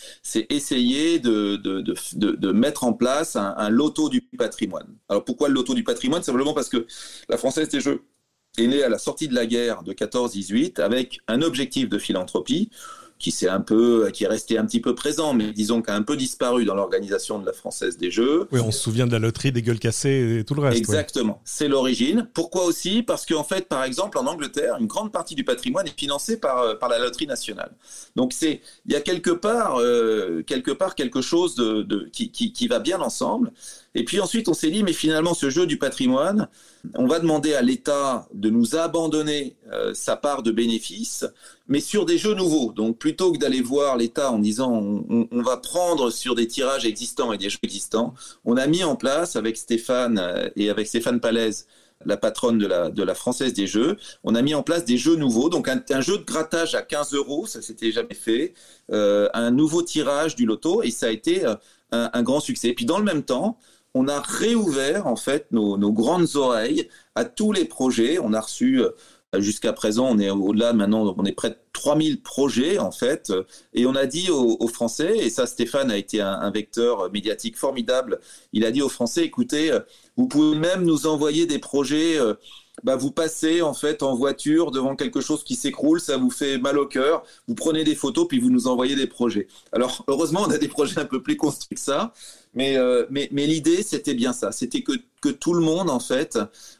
essayer 0.48 1.18
de, 1.18 1.56
de, 1.56 1.82
de, 1.82 1.94
de, 2.14 2.52
mettre 2.52 2.84
en 2.84 2.94
place 2.94 3.36
un, 3.36 3.54
un, 3.58 3.68
loto 3.68 4.08
du 4.08 4.22
patrimoine. 4.22 4.96
Alors 5.10 5.26
pourquoi 5.26 5.48
le 5.48 5.54
loto 5.54 5.74
du 5.74 5.84
patrimoine? 5.84 6.22
Simplement 6.22 6.54
parce 6.54 6.70
que 6.70 6.86
la 7.28 7.36
Française 7.36 7.68
des 7.68 7.80
Jeux 7.80 8.02
est 8.64 8.66
née 8.68 8.82
à 8.82 8.88
la 8.88 8.98
sortie 8.98 9.28
de 9.28 9.34
la 9.34 9.46
guerre 9.46 9.82
de 9.82 9.92
14-18 9.92 10.80
avec 10.80 11.20
un 11.28 11.42
objectif 11.42 11.88
de 11.88 11.98
philanthropie. 11.98 12.70
qui 13.18 13.30
s'est 13.30 13.48
un 13.48 13.60
peu, 13.60 14.10
qui 14.12 14.24
est 14.24 14.28
resté 14.28 14.58
un 14.58 14.66
petit 14.66 14.80
peu 14.80 14.94
présent, 14.94 15.32
mais 15.32 15.52
disons 15.52 15.80
qui 15.80 15.90
a 15.90 15.94
un 15.94 16.02
peu 16.02 16.16
disparu 16.16 16.64
dans 16.64 16.74
l'organisation 16.74 17.38
de 17.38 17.46
la 17.46 17.54
Française 17.54 17.96
des 17.96 18.10
Jeux. 18.10 18.46
Oui, 18.52 18.60
on 18.60 18.70
se 18.70 18.78
souvient 18.78 19.06
de 19.06 19.12
la 19.12 19.18
loterie 19.18 19.52
des 19.52 19.62
gueules 19.62 19.78
cassées 19.78 20.38
et 20.40 20.44
tout 20.44 20.54
le 20.54 20.60
reste. 20.60 20.76
Exactement, 20.76 21.40
c'est 21.44 21.68
l'origine. 21.68 22.28
Pourquoi 22.34 22.64
aussi? 22.64 23.02
Parce 23.02 23.24
qu'en 23.24 23.44
fait, 23.44 23.68
par 23.68 23.84
exemple, 23.84 24.18
en 24.18 24.26
Angleterre, 24.26 24.76
une 24.78 24.86
grande 24.86 25.12
partie 25.12 25.34
du 25.34 25.44
patrimoine 25.44 25.86
est 25.86 25.98
financée 25.98 26.38
par, 26.38 26.58
euh, 26.58 26.74
par 26.74 26.90
la 26.90 26.98
loterie 26.98 27.26
nationale. 27.26 27.70
Donc 28.16 28.34
c'est, 28.34 28.60
il 28.84 28.92
y 28.92 28.96
a 28.96 29.00
quelque 29.00 29.30
part, 29.30 29.80
euh, 29.80 30.42
quelque 30.46 30.70
part 30.70 30.94
quelque 30.94 31.22
chose 31.22 31.54
de, 31.54 31.82
de 31.82 32.10
qui, 32.12 32.30
qui, 32.30 32.52
qui 32.52 32.68
va 32.68 32.80
bien 32.80 33.00
ensemble. 33.00 33.50
Et 33.98 34.04
puis 34.04 34.20
ensuite, 34.20 34.46
on 34.48 34.52
s'est 34.52 34.70
dit, 34.70 34.82
mais 34.82 34.92
finalement, 34.92 35.32
ce 35.32 35.48
jeu 35.48 35.66
du 35.66 35.78
patrimoine, 35.78 36.48
on 36.96 37.06
va 37.06 37.18
demander 37.18 37.54
à 37.54 37.62
l'État 37.62 38.28
de 38.34 38.50
nous 38.50 38.76
abandonner 38.76 39.56
euh, 39.72 39.94
sa 39.94 40.16
part 40.16 40.42
de 40.42 40.50
bénéfices, 40.50 41.24
mais 41.66 41.80
sur 41.80 42.04
des 42.04 42.18
jeux 42.18 42.34
nouveaux. 42.34 42.72
Donc 42.72 42.98
plutôt 42.98 43.32
que 43.32 43.38
d'aller 43.38 43.62
voir 43.62 43.96
l'État 43.96 44.30
en 44.30 44.38
disant 44.38 44.70
on, 44.70 45.42
va 45.42 45.56
prendre 45.56 46.10
sur 46.10 46.34
des 46.34 46.46
tirages 46.46 46.84
existants 46.84 47.32
et 47.32 47.38
des 47.38 47.48
jeux 47.48 47.58
existants, 47.62 48.12
on 48.44 48.58
a 48.58 48.66
mis 48.66 48.84
en 48.84 48.96
place 48.96 49.34
avec 49.34 49.56
Stéphane 49.56 50.18
euh, 50.18 50.50
et 50.56 50.68
avec 50.68 50.86
Stéphane 50.88 51.18
Palaise, 51.18 51.66
la 52.04 52.18
patronne 52.18 52.58
de 52.58 52.66
la, 52.66 52.90
de 52.90 53.02
la 53.02 53.14
Française 53.14 53.54
des 53.54 53.66
Jeux, 53.66 53.96
on 54.24 54.34
a 54.34 54.42
mis 54.42 54.54
en 54.54 54.62
place 54.62 54.84
des 54.84 54.98
jeux 54.98 55.16
nouveaux. 55.16 55.48
Donc 55.48 55.68
un, 55.68 56.00
jeu 56.02 56.18
de 56.18 56.24
grattage 56.24 56.74
à 56.74 56.82
15 56.82 57.14
euros, 57.14 57.46
ça 57.46 57.62
s'était 57.62 57.92
jamais 57.92 58.14
fait, 58.14 58.52
euh, 58.92 59.30
un 59.32 59.50
nouveau 59.50 59.80
tirage 59.80 60.36
du 60.36 60.44
loto 60.44 60.82
et 60.82 60.90
ça 60.90 61.06
a 61.06 61.10
été 61.10 61.46
un 61.92 62.22
grand 62.22 62.40
succès. 62.40 62.68
Et 62.68 62.74
puis 62.74 62.84
dans 62.84 62.98
le 62.98 63.04
même 63.04 63.22
temps, 63.22 63.56
on 63.96 64.08
a 64.08 64.20
réouvert 64.20 65.06
en 65.06 65.16
fait 65.16 65.46
nos, 65.52 65.92
grandes 65.92 66.36
oreilles 66.36 66.88
à 67.14 67.24
tous 67.24 67.50
les 67.50 67.64
projets. 67.64 68.18
On 68.18 68.34
a 68.34 68.40
reçu 68.40 68.82
euh, 68.82 68.90
jusqu'à 69.38 69.72
présent, 69.72 70.06
on 70.10 70.18
est 70.18 70.30
au-delà 70.30 70.74
maintenant, 70.74 71.14
on 71.16 71.24
est 71.24 71.32
près 71.32 71.50
de 71.50 71.56
3000 71.72 72.22
projets 72.22 72.78
en 72.78 72.90
fait, 72.90 73.32
et 73.74 73.86
on 73.86 73.94
a 73.94 74.06
dit 74.06 74.30
aux, 74.30 74.68
Français, 74.68 75.16
et 75.18 75.30
ça 75.30 75.46
Stéphane 75.46 75.90
a 75.90 75.96
été 75.96 76.20
un, 76.20 76.50
vecteur 76.50 77.10
médiatique 77.10 77.56
formidable, 77.56 78.20
il 78.52 78.64
a 78.64 78.70
dit 78.70 78.82
aux 78.82 78.88
Français, 78.88 79.24
écoutez, 79.24 79.72
euh, 79.72 79.80
vous 80.16 80.28
pouvez 80.28 80.56
même 80.58 80.84
nous 80.84 81.06
envoyer 81.06 81.46
des 81.46 81.58
projets. 81.58 82.18
Euh, 82.18 82.34
bah, 82.84 82.94
vous 82.94 83.10
passez 83.10 83.62
en 83.62 83.72
fait 83.72 84.02
en 84.02 84.14
voiture 84.14 84.70
devant 84.70 84.96
quelque 84.96 85.22
chose 85.22 85.42
qui 85.42 85.54
s'écroule, 85.54 85.98
ça 85.98 86.18
vous 86.18 86.30
fait 86.30 86.58
mal 86.58 86.78
au 86.78 86.86
cœur, 86.86 87.22
vous 87.48 87.54
prenez 87.54 87.84
des 87.84 87.94
photos 87.94 88.28
puis 88.28 88.38
vous 88.38 88.50
nous 88.50 88.66
envoyez 88.66 88.96
des 88.96 89.06
projets. 89.06 89.48
Alors 89.72 90.04
heureusement 90.08 90.42
on 90.46 90.50
a 90.50 90.58
des 90.58 90.68
projets 90.68 91.00
un 91.00 91.06
peu 91.06 91.22
plus 91.22 91.36
construits 91.36 91.76
que 91.76 91.80
ça, 91.80 92.12
mais, 92.56 92.76
euh, 92.78 93.06
mais, 93.10 93.28
mais 93.30 93.46
l'idée 93.46 93.82
c'était 93.82 94.14
bien 94.14 94.32
ça, 94.32 94.50
c'était 94.50 94.82
que, 94.82 94.92
que 95.20 95.28
tout 95.28 95.54
le 95.54 95.60
monde 95.60 95.90
en 95.90 96.00
fait 96.00 96.38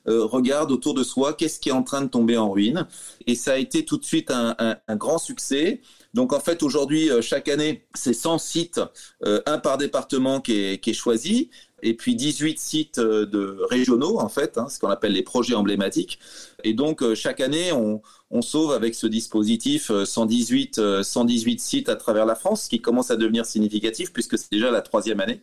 euh, 0.09 0.25
regarde 0.25 0.73
autour 0.73 0.95
de 0.95 1.05
soi 1.05 1.35
qu'est-ce 1.35 1.61
qui 1.61 1.69
est 1.69 1.73
en 1.73 1.83
train 1.83 2.03
de 2.03 2.09
tomber 2.09 2.37
en 2.37 2.51
ruine, 2.51 2.89
et 3.27 3.37
ça 3.37 3.53
a 3.53 3.57
été 3.59 3.85
tout 3.85 3.99
de 3.99 4.05
suite 4.05 4.31
un, 4.31 4.57
grand 4.97 5.19
succès. 5.19 5.83
Donc 6.15 6.33
en 6.33 6.41
fait 6.41 6.63
aujourd'hui 6.63 7.11
euh, 7.11 7.21
chaque 7.21 7.49
année 7.49 7.87
c'est 7.95 8.15
100 8.15 8.39
sites, 8.39 8.81
un 9.23 9.59
par 9.59 9.79
département 9.79 10.41
qui 10.41 10.53
est, 10.53 10.93
choisi 10.95 11.51
et 11.83 11.95
puis 11.95 12.17
18 12.17 12.59
sites 12.59 12.99
de 12.99 13.59
régionaux 13.69 14.19
en 14.19 14.29
fait, 14.31 14.57
hein, 14.57 14.69
ce 14.71 14.79
qu'on 14.79 14.89
appelle 14.89 15.13
les 15.13 15.23
projets 15.23 15.55
emblématiques. 15.55 16.19
Et 16.65 16.73
donc 16.73 17.03
chaque 17.15 17.41
année, 17.41 17.73
on, 17.73 18.01
sauve 18.43 18.73
avec 18.73 18.95
ce 18.95 19.07
dispositif 19.07 19.91
118, 20.05 20.79
euh, 20.79 21.03
118 21.03 21.61
sites 21.61 21.89
à 21.89 21.97
travers 21.97 22.27
la 22.27 22.35
France, 22.35 22.65
ce 22.65 22.69
qui 22.69 22.81
commence 22.81 23.11
à 23.11 23.17
devenir 23.17 23.47
significatif 23.47 24.13
puisque 24.13 24.37
c'est 24.39 24.51
déjà 24.51 24.71
la 24.71 24.83
troisième 24.83 25.21
année. 25.21 25.43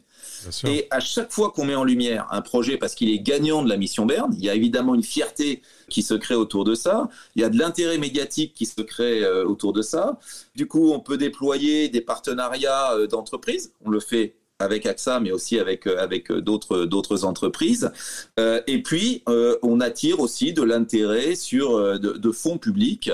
Et 0.65 0.87
à 0.91 0.99
chaque 0.99 1.31
fois 1.31 1.51
qu'on 1.51 1.65
met 1.65 1.75
en 1.75 1.83
lumière 1.83 2.27
un 2.31 2.41
projet, 2.41 2.77
parce 2.77 2.95
qu'il 2.95 3.09
est 3.09 3.19
gagnant 3.19 3.63
de 3.63 3.69
la 3.69 3.77
mission 3.77 4.05
Berne, 4.05 4.33
il 4.37 4.43
y 4.43 4.49
a 4.49 4.55
évidemment 4.55 4.95
une 4.95 5.03
fierté 5.03 5.61
qui 5.89 6.01
se 6.03 6.13
crée 6.13 6.35
autour 6.35 6.63
de 6.63 6.75
ça, 6.75 7.09
il 7.35 7.41
y 7.41 7.45
a 7.45 7.49
de 7.49 7.57
l'intérêt 7.57 7.97
médiatique 7.97 8.53
qui 8.53 8.65
se 8.65 8.81
crée 8.81 9.27
autour 9.43 9.73
de 9.73 9.81
ça. 9.81 10.19
Du 10.55 10.67
coup, 10.67 10.91
on 10.91 10.99
peut 10.99 11.17
déployer 11.17 11.89
des 11.89 12.01
partenariats 12.01 13.07
d'entreprises. 13.09 13.73
On 13.85 13.89
le 13.89 13.99
fait 13.99 14.35
avec 14.63 14.85
AXA, 14.85 15.19
mais 15.19 15.31
aussi 15.31 15.59
avec, 15.59 15.87
euh, 15.87 15.97
avec 15.99 16.31
euh, 16.31 16.41
d'autres, 16.41 17.25
entreprises. 17.25 17.91
Euh, 18.39 18.61
et 18.67 18.81
puis, 18.81 19.23
on 19.61 19.79
attire 19.79 20.19
aussi 20.19 20.53
de 20.53 20.63
l'intérêt 20.63 21.35
sur 21.35 21.99
de, 21.99 22.31
fonds 22.31 22.57
publics 22.57 23.11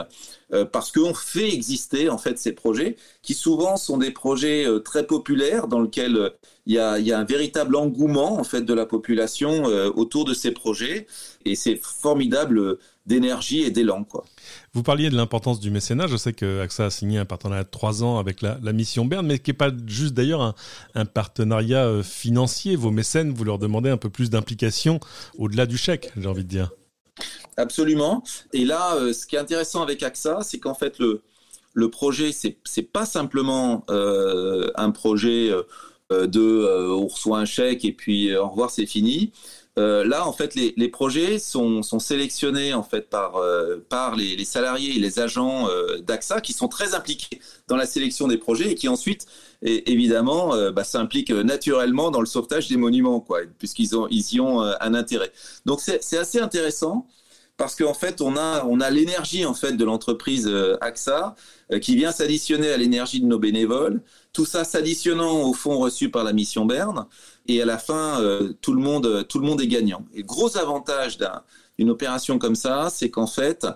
parce 0.71 0.91
qu'on 0.91 1.13
fait 1.13 1.53
exister 1.53 2.09
en 2.09 2.17
fait 2.17 2.39
ces 2.39 2.53
projets 2.53 2.95
qui 3.21 3.33
souvent 3.33 3.75
sont 3.77 3.97
des 3.97 4.11
projets 4.11 4.65
très 4.83 5.05
populaires 5.05 5.67
dans 5.67 5.81
lesquels 5.81 6.31
il 6.65 6.75
y 6.75 6.79
a, 6.79 6.97
y 6.99 7.11
a 7.11 7.19
un 7.19 7.23
véritable 7.25 7.75
engouement 7.75 8.39
en 8.39 8.43
fait 8.43 8.61
de 8.61 8.73
la 8.73 8.85
population 8.85 9.63
autour 9.95 10.25
de 10.25 10.33
ces 10.33 10.51
projets 10.51 11.07
et 11.45 11.55
c'est 11.55 11.79
formidable 11.81 12.77
d'énergie 13.05 13.61
et 13.61 13.71
d'élan. 13.71 14.05
Vous 14.79 14.83
parliez 14.83 15.09
de 15.09 15.17
l'importance 15.17 15.59
du 15.59 15.71
mécénat. 15.71 16.07
Je 16.07 16.15
sais 16.15 16.31
que 16.31 16.61
AXA 16.61 16.85
a 16.85 16.89
signé 16.89 17.17
un 17.17 17.25
partenariat 17.25 17.65
de 17.65 17.69
trois 17.69 18.01
ans 18.01 18.17
avec 18.17 18.41
la, 18.41 18.57
mission 18.71 19.03
Berne, 19.03 19.27
mais 19.27 19.37
qui 19.37 19.49
n'est 19.49 19.57
pas 19.57 19.71
juste 19.87 20.13
d'ailleurs 20.13 20.55
un, 20.95 21.05
partenariat 21.05 21.83
euh, 21.83 22.01
financier. 22.01 22.77
Vos 22.77 22.89
mécènes, 22.89 23.33
vous 23.33 23.43
leur 23.43 23.59
demandez 23.59 23.89
un 23.89 23.97
peu 23.97 24.09
plus 24.09 24.29
d'implication 24.29 25.01
au-delà 25.37 25.65
du 25.65 25.77
chèque, 25.77 26.13
j'ai 26.15 26.29
envie 26.29 26.45
de 26.45 26.47
dire. 26.47 26.71
Absolument. 27.57 28.23
Et 28.53 28.63
là, 28.63 28.95
euh, 28.95 29.11
ce 29.11 29.27
qui 29.27 29.35
est 29.35 29.39
intéressant 29.39 29.81
avec 29.81 30.01
AXA, 30.01 30.43
c'est 30.43 30.59
qu'en 30.59 30.75
fait, 30.75 30.97
le, 30.97 31.89
projet, 31.89 32.31
c'est, 32.31 32.55
c'est 32.63 32.89
pas 32.89 33.05
simplement 33.05 33.83
euh, 33.89 34.71
un 34.75 34.91
projet 34.91 35.51
de 36.09 36.93
on 36.93 37.05
reçoit 37.05 37.39
un 37.39 37.45
chèque 37.45 37.83
et 37.83 37.91
puis 37.91 38.33
au 38.33 38.47
revoir, 38.47 38.69
c'est 38.69 38.85
fini. 38.85 39.33
Euh, 39.79 40.03
là, 40.03 40.27
en 40.27 40.33
fait, 40.33 40.55
les, 40.55 40.87
projets 40.89 41.39
sont, 41.39 41.81
sélectionnés 41.83 42.73
par, 43.09 43.37
euh, 43.37 43.77
les, 44.17 44.43
salariés 44.43 44.97
et 44.97 44.99
les 44.99 45.19
agents 45.19 45.69
euh, 45.69 45.99
d'AXA 45.99 46.41
qui 46.41 46.51
sont 46.51 46.67
très 46.67 46.95
impliqués 46.95 47.39
dans 47.67 47.77
la 47.77 47.85
sélection 47.85 48.27
des 48.27 48.37
projets 48.37 48.71
et 48.71 48.75
qui 48.75 48.89
ensuite, 48.89 49.25
évidemment, 49.61 50.53
bah, 50.71 50.83
s'impliquent 50.83 51.31
naturellement 51.31 52.11
dans 52.11 52.19
le 52.19 52.25
sauvetage 52.25 52.67
des 52.67 52.77
monuments, 52.77 53.25
puisqu'ils 53.57 53.93
y 54.33 54.39
ont 54.39 54.61
un 54.61 54.93
intérêt. 54.93 55.31
Donc, 55.65 55.79
c'est 55.81 56.17
assez 56.17 56.39
intéressant 56.39 57.07
parce 57.57 57.75
qu'en 57.75 57.93
fait, 57.93 58.21
on 58.21 58.35
a, 58.37 58.89
l'énergie 58.89 59.43
de 59.43 59.85
l'entreprise 59.85 60.49
AXA 60.81 61.35
qui 61.81 61.95
vient 61.95 62.11
s'additionner 62.11 62.71
à 62.71 62.77
l'énergie 62.77 63.21
de 63.21 63.25
nos 63.25 63.39
bénévoles. 63.39 64.01
Tout 64.39 64.45
ça 64.45 64.63
s'additionnant 64.63 65.49
aux 65.49 65.53
fonds 65.53 65.79
reçus 65.79 66.09
par 66.09 66.23
la 66.23 66.31
mission 66.31 66.63
Berne 66.63 67.07
et 67.49 67.61
à 67.61 67.65
la 67.65 67.77
fin, 67.77 68.21
euh, 68.21 68.53
tout, 68.61 68.71
le 68.71 68.79
monde, 68.79 69.25
tout 69.27 69.37
le 69.37 69.45
monde 69.45 69.59
est 69.59 69.67
gagnant. 69.67 70.05
Et 70.13 70.23
gros 70.23 70.57
avantage 70.57 71.17
d'une 71.77 71.89
opération 71.89 72.39
comme 72.39 72.55
ça, 72.55 72.87
c'est 72.89 73.09
qu'en 73.09 73.27
fait, 73.27 73.67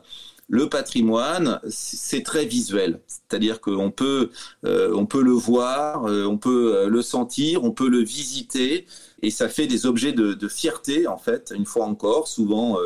le 0.47 0.69
patrimoine, 0.69 1.59
c'est 1.67 2.23
très 2.23 2.45
visuel. 2.45 3.01
C'est-à-dire 3.07 3.59
qu'on 3.59 3.91
peut, 3.91 4.29
euh, 4.65 4.93
on 4.95 5.05
peut 5.05 5.21
le 5.21 5.33
voir, 5.33 6.05
euh, 6.05 6.23
on 6.23 6.37
peut 6.37 6.87
le 6.87 7.01
sentir, 7.01 7.65
on 7.65 7.71
peut 7.71 7.89
le 7.89 8.01
visiter, 8.01 8.85
et 9.21 9.31
ça 9.31 9.49
fait 9.49 9.67
des 9.67 9.85
objets 9.85 10.13
de, 10.13 10.31
de 10.31 10.47
fierté, 10.47 11.07
en 11.07 11.17
fait, 11.17 11.51
une 11.53 11.65
fois 11.65 11.87
encore, 11.87 12.29
souvent 12.29 12.77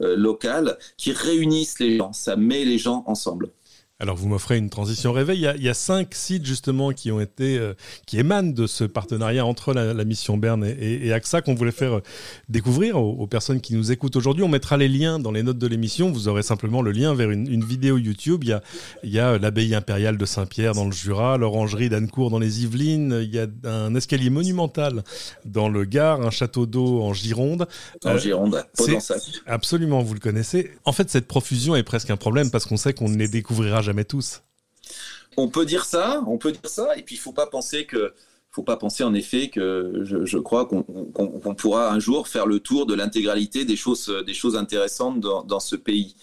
local, 0.00 0.78
qui 0.96 1.12
réunissent 1.12 1.80
les 1.80 1.98
gens. 1.98 2.14
Ça 2.14 2.36
met 2.36 2.64
les 2.64 2.78
gens 2.78 3.04
ensemble. 3.06 3.50
Alors 3.98 4.14
vous 4.14 4.28
m'offrez 4.28 4.58
une 4.58 4.68
transition 4.68 5.10
réveil. 5.10 5.48
Il 5.56 5.62
y, 5.62 5.68
a, 5.70 5.74
cinq 5.74 6.14
sites 6.14 6.44
justement 6.44 6.92
qui 6.92 7.10
ont 7.10 7.18
été, 7.18 7.56
euh, 7.56 7.72
qui 8.04 8.18
émanent 8.18 8.52
de 8.52 8.66
ce 8.66 8.84
partenariat 8.84 9.46
entre 9.46 9.72
la, 9.72 10.04
mission 10.04 10.36
Berne 10.36 10.66
et, 10.66 11.10
AXA 11.14 11.40
qu'on 11.40 11.54
voulait 11.54 11.72
faire 11.72 11.94
euh, 11.94 12.02
découvrir 12.50 12.98
aux, 12.98 13.26
personnes 13.26 13.62
qui 13.62 13.74
nous 13.74 13.92
écoutent 13.92 14.16
aujourd'hui. 14.16 14.44
On 14.44 14.48
mettra 14.48 14.76
les 14.76 14.88
liens 14.88 15.18
dans 15.18 15.32
les 15.32 15.42
notes 15.42 15.56
de 15.56 15.66
l'émission. 15.66 16.10
Vous 16.10 16.28
aurez 16.28 16.42
simplement 16.42 16.82
le 16.82 16.90
lien 16.92 17.14
vers 17.14 17.30
une, 17.30 17.64
vidéo 17.64 17.96
YouTube. 17.96 18.44
Il 18.44 18.50
y 18.50 18.52
a, 18.52 18.62
il 19.02 19.10
y 19.10 19.18
a 19.18 19.30
euh, 19.30 19.38
l'abbaye 19.38 19.74
impériale 19.74 20.18
de 20.18 20.26
Saint-Pierre 20.26 20.74
dans 20.74 20.84
le 20.84 20.92
Jura, 20.92 21.38
l'orangerie 21.38 21.88
d'Annecourt 21.88 22.28
dans 22.28 22.38
les 22.38 22.64
Yvelines. 22.64 23.20
Il 23.22 23.34
y 23.34 23.38
a 23.38 23.46
un 23.64 23.94
escalier 23.94 24.28
monumental 24.28 25.04
dans 25.46 25.70
le 25.70 25.86
Gard, 25.86 26.20
un 26.20 26.30
château 26.30 26.66
d'eau 26.66 27.00
en 27.00 27.14
Gironde. 27.14 27.66
En 28.04 28.18
Gironde, 28.18 28.62
Absolument, 29.46 30.02
vous 30.02 30.12
le 30.12 30.20
connaissez. 30.20 30.72
En 30.84 30.92
fait, 30.92 31.08
cette 31.08 31.26
profusion 31.26 31.74
est 31.76 31.82
presque 31.82 32.10
un 32.10 32.18
problème 32.18 32.50
parce 32.50 32.66
qu'on 32.66 32.76
sait 32.76 32.92
qu'on 32.92 33.08
ne 33.08 33.16
les 33.16 33.28
découvrira 33.28 33.85
jamais 33.86 34.04
tous. 34.04 34.42
On 35.36 35.48
peut 35.48 35.64
dire 35.64 35.84
ça, 35.84 36.22
on 36.26 36.38
peut 36.38 36.52
dire 36.52 36.68
ça, 36.68 36.96
et 36.96 37.02
puis 37.02 37.14
il 37.14 37.18
faut 37.18 37.32
pas 37.32 37.46
penser 37.46 37.86
que 37.86 38.12
faut 38.50 38.62
pas 38.62 38.78
penser 38.78 39.04
en 39.04 39.12
effet 39.12 39.48
que 39.48 40.00
je, 40.04 40.38
crois 40.38 40.64
qu'on 40.64 41.54
pourra 41.54 41.92
un 41.92 41.98
jour 41.98 42.26
faire 42.26 42.46
le 42.46 42.58
tour 42.58 42.86
de 42.86 42.94
l'intégralité 42.94 43.66
des 43.66 43.76
choses, 43.76 44.10
des 44.24 44.32
choses 44.32 44.56
intéressantes 44.56 45.20
dans, 45.20 45.60
ce 45.60 45.76
pays. 45.76 46.16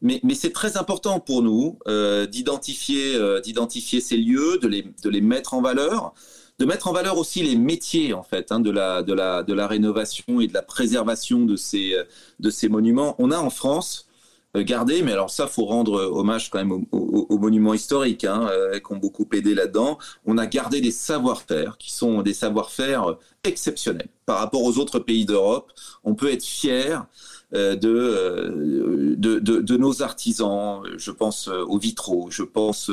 Mais, 0.00 0.20
c'est 0.34 0.52
très 0.52 0.76
important 0.76 1.18
pour 1.18 1.42
nous 1.42 1.80
euh, 1.88 2.26
d'identifier, 2.26 3.16
euh, 3.16 3.40
d'identifier 3.40 4.00
ces 4.00 4.16
lieux, 4.16 4.58
de 4.62 4.68
les, 4.68 4.86
de 5.02 5.10
les 5.10 5.20
mettre 5.20 5.52
en 5.52 5.62
valeur, 5.62 6.14
de 6.60 6.64
mettre 6.64 6.86
en 6.86 6.92
valeur 6.92 7.18
aussi 7.18 7.42
les 7.42 7.56
métiers 7.56 8.14
en 8.14 8.22
fait 8.22 8.52
hein, 8.52 8.60
de, 8.60 8.70
la, 8.70 9.02
de, 9.02 9.12
la, 9.12 9.42
de 9.42 9.52
la 9.52 9.66
rénovation 9.66 10.40
et 10.40 10.46
de 10.46 10.54
la 10.54 10.62
préservation 10.62 11.44
de 11.44 11.56
ces, 11.56 11.96
de 12.38 12.50
ces 12.50 12.68
monuments. 12.68 13.16
On 13.18 13.32
a 13.32 13.38
en 13.38 13.50
France 13.50 14.09
euh, 14.56 14.64
garder, 14.64 15.02
mais 15.02 15.12
alors 15.12 15.30
ça, 15.30 15.46
faut 15.46 15.64
rendre 15.64 15.94
euh, 15.96 16.10
hommage 16.10 16.50
quand 16.50 16.58
même 16.58 16.84
aux, 16.90 17.38
monuments 17.38 17.72
historiques 17.72 18.24
hein, 18.24 18.48
euh, 18.50 18.80
qui 18.80 18.92
ont 18.92 18.96
beaucoup 18.96 19.26
aidé 19.32 19.54
là-dedans. 19.54 19.98
On 20.26 20.38
a 20.38 20.46
gardé 20.46 20.80
des 20.80 20.90
savoir-faire 20.90 21.78
qui 21.78 21.92
sont 21.92 22.22
des 22.22 22.34
savoir-faire 22.34 23.16
exceptionnels 23.44 24.08
par 24.26 24.38
rapport 24.38 24.64
aux 24.64 24.78
autres 24.78 24.98
pays 24.98 25.24
d'Europe. 25.24 25.72
On 26.02 26.14
peut 26.14 26.32
être 26.32 26.44
fier 26.44 27.06
de, 27.52 29.14
de, 29.16 29.38
de, 29.38 29.76
nos 29.76 30.02
artisans. 30.02 30.82
Je 30.96 31.10
pense 31.10 31.48
aux 31.48 31.78
vitraux, 31.78 32.28
je 32.30 32.42
pense 32.42 32.90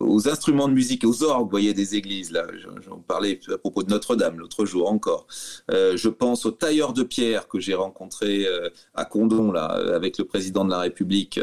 aux 0.00 0.28
instruments 0.28 0.68
de 0.68 0.74
musique, 0.74 1.04
aux 1.04 1.22
orgues, 1.22 1.44
vous 1.44 1.50
voyez, 1.50 1.74
des 1.74 1.94
églises. 1.94 2.32
Là, 2.32 2.46
j'en 2.86 2.98
parlais 2.98 3.40
à 3.52 3.58
propos 3.58 3.82
de 3.82 3.90
Notre-Dame 3.90 4.38
l'autre 4.38 4.64
jour 4.64 4.90
encore. 4.90 5.26
je 5.70 6.08
pense 6.08 6.46
aux 6.46 6.50
tailleurs 6.50 6.92
de 6.92 7.02
pierre 7.02 7.48
que 7.48 7.60
j'ai 7.60 7.74
rencontrés 7.74 8.46
à 8.94 9.04
Condon, 9.04 9.52
là, 9.52 9.66
avec 9.66 10.18
le 10.18 10.24
président 10.24 10.64
de 10.64 10.70
la 10.70 10.80
République 10.80 11.40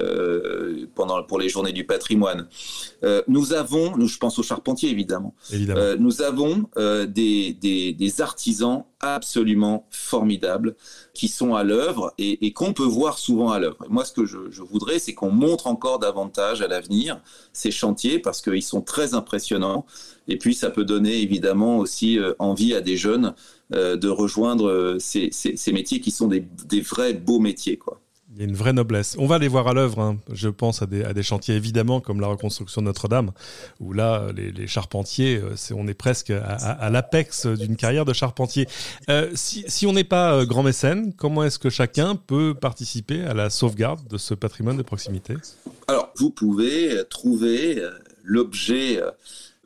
pendant, 0.96 1.24
pour 1.24 1.40
les 1.40 1.50
journées 1.50 1.74
du 1.74 1.86
patrimoine. 1.86 2.48
nous 3.28 3.54
avons, 3.54 3.96
nous, 3.98 4.08
je 4.08 4.18
pense 4.18 4.40
aux 4.40 4.44
charpentiers 4.44 4.90
évidemment, 4.90 5.36
évidemment. 5.52 5.96
nous 6.00 6.22
avons 6.22 6.70
des, 7.08 7.54
des, 7.54 7.94
des 7.94 8.22
artisans 8.22 8.86
absolument 9.00 9.88
formidables 9.92 10.76
qui 11.14 11.28
sont 11.28 11.56
à 11.56 11.64
l'œuvre 11.64 12.14
et, 12.18 12.54
qu'on 12.54 12.74
peut 12.74 12.84
voir 12.84 13.18
souvent 13.18 13.52
à 13.52 13.60
l'œuvre. 13.60 13.78
Moi, 13.90 14.06
ce 14.06 14.14
que 14.14 14.26
je, 14.26 14.62
voudrais, 14.62 15.00
c'est 15.00 15.14
qu'on 15.14 15.32
montre 15.32 15.68
encore 15.68 16.00
davantage 16.00 16.62
à 16.62 16.68
l'avenir 16.68 17.22
ces 17.54 17.72
chantiers 17.72 18.20
parce 18.20 18.42
qu'ils 18.42 18.64
sont 18.64 18.82
très 18.82 19.14
impressionnants. 19.14 19.86
Et 20.28 20.38
puis, 20.38 20.56
ça 20.56 20.70
peut 20.70 20.86
donner 20.86 21.22
évidemment 21.22 21.78
aussi 21.78 22.18
euh, 22.20 22.34
envie 22.40 22.74
à 22.74 22.82
des 22.82 22.98
jeunes 22.98 23.36
euh, 23.74 23.98
de 23.98 24.10
rejoindre 24.10 24.70
euh, 24.70 24.98
ces, 25.00 25.32
métiers 25.72 26.00
qui 26.00 26.12
sont 26.12 26.28
des, 26.28 26.46
des 26.66 26.82
vrais 26.82 27.14
beaux 27.14 27.40
métiers, 27.40 27.78
quoi. 27.78 28.02
Il 28.36 28.42
y 28.42 28.44
a 28.44 28.48
une 28.50 28.56
vraie 28.56 28.74
noblesse. 28.74 29.16
On 29.18 29.28
va 29.28 29.38
les 29.38 29.48
voir 29.48 29.70
à 29.70 29.74
l'œuvre. 29.74 30.00
Hein. 30.02 30.18
Je 30.30 30.50
pense 30.50 30.82
à 30.82 30.86
des, 30.86 31.24
chantiers 31.24 31.56
évidemment 31.56 32.02
comme 32.02 32.20
la 32.20 32.28
reconstruction 32.28 32.82
de 32.82 32.88
Notre-Dame, 32.88 33.32
où 33.80 33.94
là, 33.94 34.28
les, 34.36 34.68
charpentiers, 34.68 35.38
euh, 35.38 35.56
on 35.74 35.88
est 35.88 35.94
presque 35.94 36.32
à, 36.32 36.90
l'apex 36.90 37.48
d'une 37.48 37.78
carrière 37.78 38.04
de 38.04 38.12
charpentier. 38.12 38.68
Euh, 39.10 39.32
si, 39.36 39.88
on 39.88 39.94
n'est 39.94 40.04
pas 40.04 40.34
euh, 40.34 40.46
grand 40.46 40.64
mécène, 40.64 41.14
comment 41.14 41.46
est-ce 41.46 41.60
que 41.60 41.70
chacun 41.70 42.18
peut 42.18 42.54
participer 42.54 43.24
à 43.24 43.34
la 43.34 43.50
sauvegarde 43.50 44.06
de 44.10 44.18
ce 44.18 44.34
patrimoine 44.34 44.76
de 44.76 44.84
proximité? 44.84 45.36
Alors, 45.88 46.12
vous 46.18 46.30
pouvez 46.30 47.04
trouver 47.10 47.82
l'objet 48.26 49.02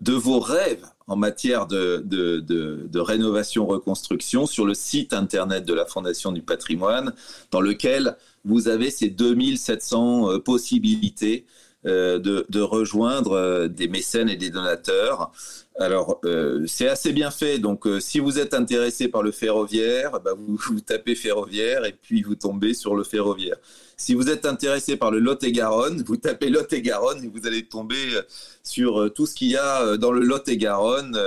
de 0.01 0.13
vos 0.13 0.39
rêves 0.39 0.85
en 1.09 1.15
matière 1.15 1.65
de, 1.65 2.99
rénovation-reconstruction 2.99 4.45
sur 4.45 4.65
le 4.65 4.75
site 4.75 5.13
internet 5.13 5.65
de 5.65 5.73
la 5.73 5.85
Fondation 5.85 6.31
du 6.31 6.43
patrimoine, 6.43 7.13
dans 7.49 7.61
lequel 7.61 8.15
vous 8.45 8.67
avez 8.67 8.91
ces 8.91 9.09
2700 9.09 10.31
euh, 10.31 10.39
possibilités 10.39 11.45
euh, 11.85 12.19
de, 12.19 12.61
rejoindre 12.61 13.33
euh, 13.33 13.67
des 13.67 13.87
mécènes 13.87 14.29
et 14.29 14.35
des 14.35 14.49
donateurs. 14.49 15.31
Alors, 15.79 16.19
c'est 16.67 16.89
assez 16.89 17.13
bien 17.13 17.31
fait. 17.31 17.57
Donc, 17.57 17.87
si 18.01 18.19
vous 18.19 18.37
êtes 18.37 18.53
intéressé 18.53 19.07
par 19.07 19.23
le 19.23 19.31
ferroviaire, 19.31 20.19
bah, 20.19 20.31
vous, 20.37 20.81
tapez 20.81 21.15
ferroviaire 21.15 21.85
et 21.85 21.93
puis 21.93 22.21
vous 22.21 22.35
tombez 22.35 22.73
sur 22.73 22.95
le 22.95 23.05
ferroviaire. 23.05 23.55
Si 23.99 24.13
vous 24.13 24.29
êtes 24.29 24.45
intéressé 24.45 24.95
par 24.95 25.11
le 25.11 25.19
Lot-et-Garonne, 25.19 26.03
vous 26.03 26.15
tapez 26.15 26.49
Lot-et-Garonne 26.49 27.21
et 27.21 27.27
vous 27.27 27.45
allez 27.45 27.65
tomber 27.65 28.15
euh, 28.15 28.21
sur 28.63 29.01
euh, 29.01 29.09
tout 29.09 29.25
ce 29.25 29.35
qu'il 29.35 29.49
y 29.49 29.57
a 29.57 29.81
euh, 29.81 29.97
dans 29.97 30.13
le 30.13 30.21
Lot-et-Garonne 30.21 31.19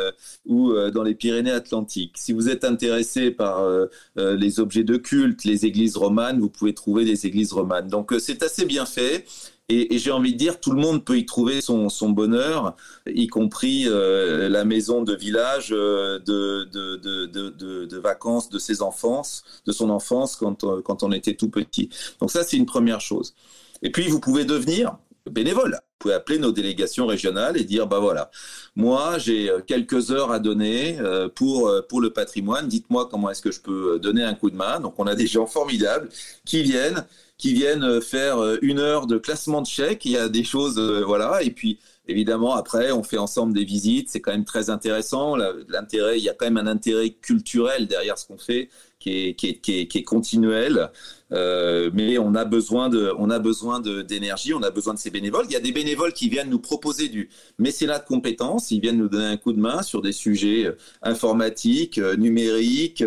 ou 0.47 0.73
dans 0.91 1.03
les 1.03 1.15
Pyrénées-Atlantiques. 1.15 2.15
Si 2.17 2.33
vous 2.33 2.49
êtes 2.49 2.65
intéressé 2.65 3.31
par 3.31 3.69
les 4.17 4.61
objets 4.61 4.85
de 4.85 4.97
culte, 4.97 5.45
les 5.45 5.67
églises 5.67 5.97
romanes, 5.97 6.41
vous 6.41 6.49
pouvez 6.49 6.73
trouver 6.73 7.05
des 7.05 7.27
églises 7.27 7.53
romanes. 7.53 7.89
Donc 7.89 8.15
c'est 8.19 8.43
assez 8.43 8.65
bien 8.65 8.87
fait. 8.87 9.27
Et, 9.69 9.99
j'ai 9.99 10.11
envie 10.11 10.33
de 10.33 10.39
dire, 10.39 10.61
tout 10.61 10.73
le 10.73 10.81
monde 10.81 11.05
peut 11.05 11.17
y 11.17 11.25
trouver 11.25 11.61
son, 11.61 11.89
bonheur, 12.11 12.77
y 13.07 13.27
compris 13.29 13.85
euh, 13.87 14.49
la 14.49 14.65
maison 14.65 15.03
de 15.03 15.15
village 15.15 15.69
euh, 15.73 16.19
de, 16.19 17.99
vacances 17.99 18.51
de 18.51 18.59
ses 18.59 18.83
enfants, 18.83 19.23
de 19.67 19.73
son 19.73 19.89
enfance 19.91 20.37
quand, 20.37 20.65
euh, 20.65 20.83
quand 20.83 21.03
on 21.03 21.13
était 21.13 21.35
tout 21.35 21.49
petit. 21.49 21.89
Donc 22.21 22.31
ça, 22.31 22.43
c'est 22.43 22.57
une 22.57 22.67
première 22.67 23.01
chose. 23.01 23.35
Et 23.83 23.91
puis, 23.91 24.09
vous 24.09 24.21
pouvez 24.21 24.45
devenir 24.45 24.97
bénévole. 25.31 25.79
Pouvez 26.03 26.15
appeler 26.15 26.39
nos 26.39 26.53
délégations 26.53 27.07
régionales 27.07 27.57
et 27.57 27.65
dire, 27.65 27.87
bah 27.87 28.01
voilà, 28.01 28.31
moi 28.77 29.19
j'ai 29.19 29.51
quelques 29.67 30.11
heures 30.11 30.33
à 30.33 30.39
donner 30.39 30.99
pour, 31.35 31.73
pour 31.89 32.01
le 32.01 32.11
patrimoine, 32.11 32.69
dites-moi 32.69 33.09
comment 33.11 33.31
est-ce 33.31 33.43
que 33.43 33.51
je 33.51 33.61
peux 33.61 33.99
donner 33.99 34.23
un 34.23 34.35
coup 34.35 34.51
de 34.51 34.57
main. 34.57 34.81
Donc 34.81 34.95
on 34.99 35.07
a 35.07 35.15
des 35.15 35.27
gens 35.27 35.47
formidables 35.47 36.09
qui 36.45 36.63
viennent 36.63 37.05
qui 37.43 37.55
viennent 37.55 37.83
euh, 37.83 38.01
faire 38.01 38.39
euh, 38.39 38.57
une 38.63 38.79
heure 38.79 39.09
de 39.09 39.19
classement 39.19 39.63
de 39.63 39.67
chèques. 39.67 40.05
Il 40.05 40.13
y 40.13 40.17
a 40.17 40.29
des 40.29 40.45
choses, 40.45 40.79
euh, 40.79 41.03
voilà. 41.05 41.43
Et 41.43 41.51
puis, 41.51 41.81
évidemment, 42.07 42.55
après, 42.55 42.93
on 42.93 43.03
fait 43.03 43.19
ensemble 43.19 43.53
des 43.53 43.65
visites. 43.65 44.11
C'est 44.11 44.21
quand 44.21 44.31
même 44.31 44.45
très 44.45 44.71
intéressant. 44.71 45.35
L'intérêt, 45.69 46.19
il 46.19 46.25
y 46.25 46.29
a 46.29 46.35
quand 46.35 46.47
même 46.47 46.57
un 46.57 46.69
intérêt 46.69 47.11
culturel 47.11 47.89
derrière 47.89 48.17
ce 48.17 48.29
qu'on 48.29 48.39
fait 48.39 48.71
qui 49.01 49.11
est, 49.11 49.35
qui 49.35 49.49
est, 49.49 49.55
qui 49.61 49.81
est, 49.81 49.87
qui 49.89 49.99
est 49.99 50.05
continuel. 50.05 50.91
Euh, 51.33 51.91
mais 51.95 52.19
on 52.19 52.35
a 52.35 52.45
besoin 52.45 52.89
de, 52.89 53.13
on 53.19 53.31
a 53.31 53.39
besoin 53.39 53.81
d'énergie, 53.81 54.53
on 54.55 54.63
a 54.63 54.71
besoin 54.71 54.95
de 54.95 54.99
ces 54.99 55.11
bénévoles. 55.11 55.47
Il 55.49 55.53
y 55.53 55.57
a 55.57 55.61
des 55.61 55.73
bénévoles 55.73 56.13
qui 56.13 56.29
viennent 56.29 56.51
nous 56.51 56.59
proposer 56.59 57.09
du 57.09 57.31
mécénat 57.59 57.99
de 57.99 58.05
compétences, 58.05 58.71
ils 58.71 58.81
viennent 58.81 58.99
nous 58.99 59.09
donner 59.09 59.27
un 59.27 59.37
coup 59.37 59.53
de 59.53 59.61
main 59.61 59.83
sur 59.83 60.03
des 60.03 60.13
sujets 60.13 60.67
euh, 60.67 60.73
informatiques, 61.03 61.99
euh, 61.99 62.17
numériques, 62.17 63.05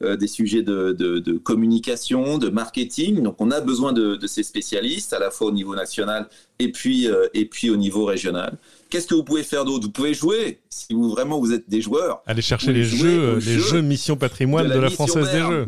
des 0.00 0.26
sujets 0.26 0.62
de, 0.62 0.92
de, 0.92 1.38
communication, 1.38 2.38
de 2.38 2.48
marketing. 2.48 3.22
Donc 3.22 3.36
on 3.38 3.50
a 3.50 3.60
besoin 3.60 3.92
de, 3.92 4.16
de, 4.16 4.26
ces 4.26 4.42
spécialistes 4.42 5.12
à 5.12 5.18
la 5.18 5.30
fois 5.30 5.48
au 5.48 5.52
niveau 5.52 5.74
national 5.74 6.28
et 6.58 6.70
puis 6.70 7.08
et 7.32 7.46
puis 7.46 7.70
au 7.70 7.76
niveau 7.76 8.04
régional. 8.04 8.56
Qu'est-ce 8.90 9.06
que 9.06 9.14
vous 9.14 9.24
pouvez 9.24 9.42
faire 9.42 9.64
d'autre? 9.64 9.86
Vous 9.86 9.92
pouvez 9.92 10.14
jouer 10.14 10.60
si 10.68 10.92
vous 10.92 11.10
vraiment 11.10 11.40
vous 11.40 11.52
êtes 11.52 11.68
des 11.68 11.80
joueurs. 11.80 12.22
Allez 12.26 12.42
chercher 12.42 12.72
les 12.72 12.84
jeux, 12.84 13.38
les 13.38 13.58
jeux, 13.58 13.82
Mission 13.82 14.16
Patrimoine 14.16 14.68
de 14.68 14.78
la, 14.78 14.90
Française 14.90 15.30
des 15.32 15.40
Jeux. 15.40 15.66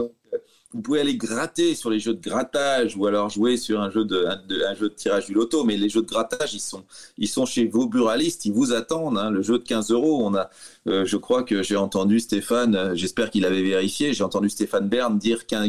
Vous 0.77 0.83
pouvez 0.83 1.01
aller 1.01 1.17
gratter 1.17 1.75
sur 1.75 1.89
les 1.89 1.99
jeux 1.99 2.13
de 2.13 2.21
grattage 2.21 2.97
ou 2.99 3.07
alors 3.07 3.31
jouer 3.31 3.57
sur 3.57 3.81
un 3.81 3.91
jeu 3.91 4.05
de, 4.05 4.89
tirage 4.89 5.27
du 5.27 5.33
loto. 5.33 5.65
Mais 5.65 5.79
les 5.79 5.89
jeux 5.89 6.03
de 6.03 6.07
grattage, 6.07 6.53
ils 6.53 6.61
sont, 6.61 6.85
ils 7.17 7.29
sont 7.29 7.47
chez 7.47 7.67
vos 7.67 7.87
buralistes, 7.87 8.45
ils 8.45 8.53
vous 8.53 8.75
attendent. 8.75 9.17
Hein. 9.17 9.31
Le 9.31 9.41
jeu 9.41 9.59
de 9.59 9.65
15 9.65 9.91
euros, 9.91 10.21
on 10.23 10.35
a, 10.35 10.51
euh, 10.87 11.07
je 11.07 11.17
crois 11.17 11.43
que 11.43 11.63
j'ai 11.63 11.77
entendu 11.77 12.21
Stéphane, 12.21 12.77
euh, 12.77 12.95
j'espère 12.95 13.31
qu'il 13.31 13.47
avait 13.47 13.63
vérifié, 13.63 14.13
j'ai 14.13 14.23
entendu 14.23 14.51
Stéphane 14.51 14.87
Bern 14.87 15.19
dire 15.19 15.47
qu'un 15.47 15.69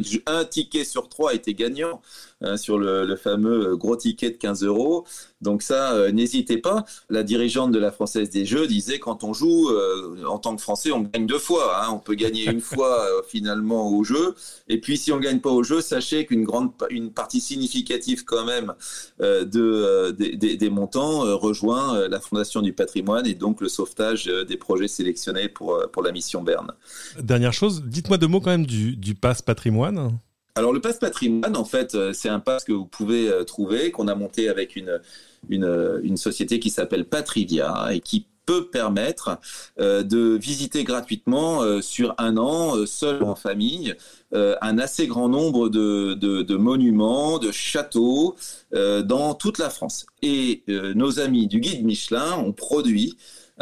ticket 0.50 0.84
sur 0.84 1.08
trois 1.08 1.34
était 1.34 1.54
gagnant. 1.54 2.02
Hein, 2.42 2.56
sur 2.56 2.78
le, 2.78 3.16
fameux 3.16 3.76
gros 3.78 3.96
ticket 3.96 4.30
de 4.30 4.36
15 4.36 4.64
euros. 4.64 5.06
Donc 5.42 5.64
ça, 5.64 5.94
euh, 5.94 6.12
n'hésitez 6.12 6.58
pas. 6.58 6.86
La 7.10 7.24
dirigeante 7.24 7.72
de 7.72 7.80
la 7.80 7.92
Française 7.92 8.30
des 8.30 8.46
Jeux 8.46 8.68
disait 8.68 9.00
quand 9.00 9.24
on 9.24 9.34
joue 9.34 9.70
euh, 9.70 10.24
en 10.28 10.38
tant 10.38 10.56
que 10.56 10.62
Français, 10.62 10.92
on 10.92 11.02
gagne 11.02 11.26
deux 11.26 11.40
fois. 11.40 11.84
Hein. 11.84 11.90
On 11.92 11.98
peut 11.98 12.14
gagner 12.14 12.46
une 12.46 12.62
fois 12.62 13.06
euh, 13.06 13.24
finalement 13.28 13.90
au 13.90 14.04
jeu. 14.04 14.36
Et 14.68 14.80
puis 14.80 15.00
si 15.00 15.12
on 15.12 15.20
gagne 15.20 15.40
pas 15.40 15.50
au 15.50 15.64
jeu, 15.64 15.82
sachez 15.82 16.28
qu'une 16.28 16.44
grande, 16.44 16.74
une 16.92 17.12
partie 17.12 17.42
significative 17.42 18.24
quand 18.24 18.46
même 18.46 18.74
de, 19.20 20.12
des, 20.12 20.70
montants 20.70 21.22
rejoint 21.38 22.08
la 22.08 22.20
Fondation 22.20 22.62
du 22.62 22.74
patrimoine 22.74 23.26
et 23.26 23.34
donc 23.34 23.62
le 23.62 23.70
sauvetage 23.70 24.26
des 24.26 24.58
projets 24.58 24.88
sélectionnés 24.88 25.50
pour, 25.50 25.82
pour 25.92 26.04
la 26.04 26.12
mission 26.12 26.44
Berne. 26.44 26.72
Dernière 27.20 27.54
chose, 27.54 27.84
dites-moi 27.84 28.18
deux 28.18 28.28
mots 28.28 28.42
quand 28.42 28.52
même 28.52 28.66
du, 28.66 28.96
du 28.96 29.16
pass 29.16 29.42
patrimoine. 29.42 30.20
Alors 30.58 30.74
le 30.74 30.82
passe 30.82 30.98
patrimoine, 30.98 31.56
en 31.56 31.66
fait, 31.66 31.94
euh, 31.94 32.14
c'est 32.14 32.30
un 32.30 32.40
passe 32.40 32.64
que 32.64 32.72
vous 32.72 32.88
pouvez 32.88 33.30
euh, 33.30 33.44
trouver, 33.44 33.92
qu'on 33.92 34.08
a 34.08 34.16
monté 34.16 34.50
avec 34.50 34.76
euh, 34.76 36.00
une 36.02 36.18
société 36.18 36.60
qui 36.60 36.72
s'appelle 36.72 37.06
Patrivia 37.06 37.90
et 37.92 38.00
qui 38.00 38.26
peut 38.48 38.68
permettre 38.70 39.40
de 39.78 40.38
visiter 40.38 40.86
gratuitement 40.86 41.82
sur 41.82 42.16
un 42.18 42.38
an, 42.38 42.86
seul 42.86 43.22
en 43.22 43.36
famille, 43.36 43.94
un 44.32 44.78
assez 44.78 45.06
grand 45.06 45.28
nombre 45.28 45.68
de 45.68 46.56
monuments, 46.56 47.40
de 47.40 47.52
châteaux 47.52 48.38
dans 48.72 49.34
toute 49.34 49.58
la 49.58 49.70
France. 49.70 50.06
Et 50.22 50.64
nos 50.70 51.20
amis 51.20 51.48
du 51.48 51.60
guide 51.60 51.84
Michelin 51.84 52.38
ont 52.38 52.54
produit 52.54 53.18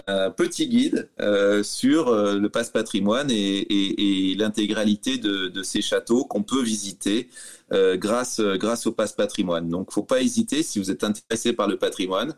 un 0.07 0.29
petit 0.29 0.67
guide 0.67 1.09
euh, 1.19 1.63
sur 1.63 2.09
euh, 2.09 2.37
le 2.37 2.49
passe 2.49 2.69
patrimoine 2.69 3.31
et, 3.31 4.31
et, 4.31 4.35
l'intégralité 4.35 5.17
de, 5.17 5.47
de, 5.47 5.63
ces 5.63 5.81
châteaux 5.81 6.25
qu'on 6.25 6.43
peut 6.43 6.61
visiter 6.61 7.29
euh, 7.71 7.95
grâce, 7.95 8.41
grâce 8.41 8.85
au 8.87 8.91
passe 8.91 9.13
patrimoine. 9.13 9.69
Donc, 9.69 9.91
faut 9.91 10.03
pas 10.03 10.21
hésiter 10.21 10.63
si 10.63 10.79
vous 10.79 10.91
êtes 10.91 11.03
intéressé 11.03 11.53
par 11.53 11.67
le 11.67 11.77
patrimoine. 11.77 12.33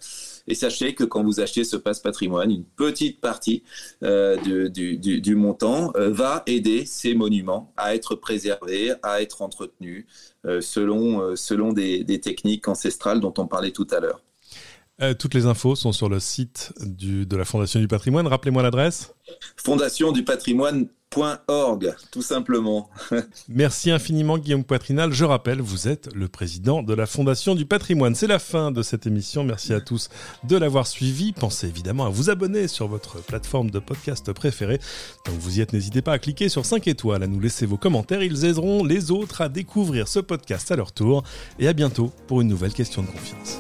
Et 0.48 0.56
sachez 0.56 0.94
que 0.94 1.04
quand 1.04 1.24
vous 1.24 1.40
achetez 1.40 1.64
ce 1.64 1.76
passe 1.76 2.00
patrimoine, 2.00 2.52
une 2.52 2.64
petite 2.64 3.20
partie 3.20 3.64
du, 4.02 4.70
du, 4.70 4.98
du, 4.98 5.36
montant 5.36 5.92
va 5.96 6.44
aider 6.46 6.86
ces 6.86 7.16
monuments 7.16 7.74
à 7.76 7.96
être 7.96 8.16
préservés, 8.16 8.94
à 9.04 9.22
être 9.22 9.42
entretenus 9.42 10.06
selon, 10.62 11.36
selon 11.36 11.74
des, 11.74 12.06
des 12.06 12.22
techniques 12.22 12.68
ancestrales 12.70 13.20
dont 13.20 13.34
on 13.38 13.48
parlait 13.48 13.72
tout 13.72 13.88
à 13.92 14.00
l'heure. 14.00 14.22
Euh, 15.02 15.14
toutes 15.14 15.34
les 15.34 15.46
infos 15.46 15.76
sont 15.76 15.92
sur 15.92 16.10
le 16.10 16.20
site 16.20 16.74
de 16.80 17.36
la 17.36 17.46
Fondation 17.46 17.80
du 17.80 17.88
patrimoine. 17.88 18.28
Rappelez-moi 18.28 18.64
l'adresse. 18.64 19.14
Fondation 19.56 20.12
du 20.12 20.24
patrimoine 20.24 20.88
Org, 21.48 21.96
tout 22.12 22.22
simplement. 22.22 22.90
Merci 23.50 23.92
infiniment 23.92 24.38
Guillaume 24.38 24.64
Poitrinal. 24.64 25.14
Je 25.14 25.26
rappelle, 25.26 25.62
vous 25.62 25.88
êtes 25.88 26.14
le 26.14 26.28
président 26.28 26.84
de 26.84 26.94
la 26.94 27.06
Fondation 27.06 27.56
du 27.56 27.66
patrimoine. 27.66 28.14
C'est 28.14 28.28
la 28.28 28.40
fin 28.40 28.72
de 28.72 28.84
cette 28.84 29.08
émission. 29.08 29.44
Merci 29.44 29.74
à 29.74 29.82
tous 29.82 30.10
de 30.44 30.56
l'avoir 30.58 30.86
suivi. 30.86 31.32
Pensez 31.32 31.68
évidemment 31.68 32.06
à 32.06 32.10
vous 32.10 32.30
abonner 32.30 32.68
sur 32.68 32.88
votre 32.88 33.24
plateforme 33.24 33.72
de 33.72 33.80
podcast 33.80 34.32
préférée. 34.32 34.80
Donc 35.26 35.36
vous 35.40 35.58
y 35.58 35.62
êtes, 35.62 35.74
n'hésitez 35.74 36.02
pas 36.02 36.14
à 36.14 36.20
cliquer 36.20 36.50
sur 36.50 36.66
5 36.66 36.88
étoiles, 36.88 37.24
à 37.24 37.28
nous 37.28 37.40
laisser 37.40 37.66
vos 37.66 37.78
commentaires. 37.78 38.22
Ils 38.22 38.46
aideront 38.46 38.84
les 38.84 39.10
autres 39.10 39.42
à 39.42 39.50
découvrir 39.50 40.08
ce 40.08 40.20
podcast 40.20 40.72
à 40.72 40.76
leur 40.76 40.92
tour. 40.92 41.24
Et 41.58 41.68
à 41.68 41.74
bientôt 41.74 42.12
pour 42.28 42.42
une 42.42 42.48
nouvelle 42.48 42.74
question 42.74 43.02
de 43.02 43.08
confiance. 43.08 43.60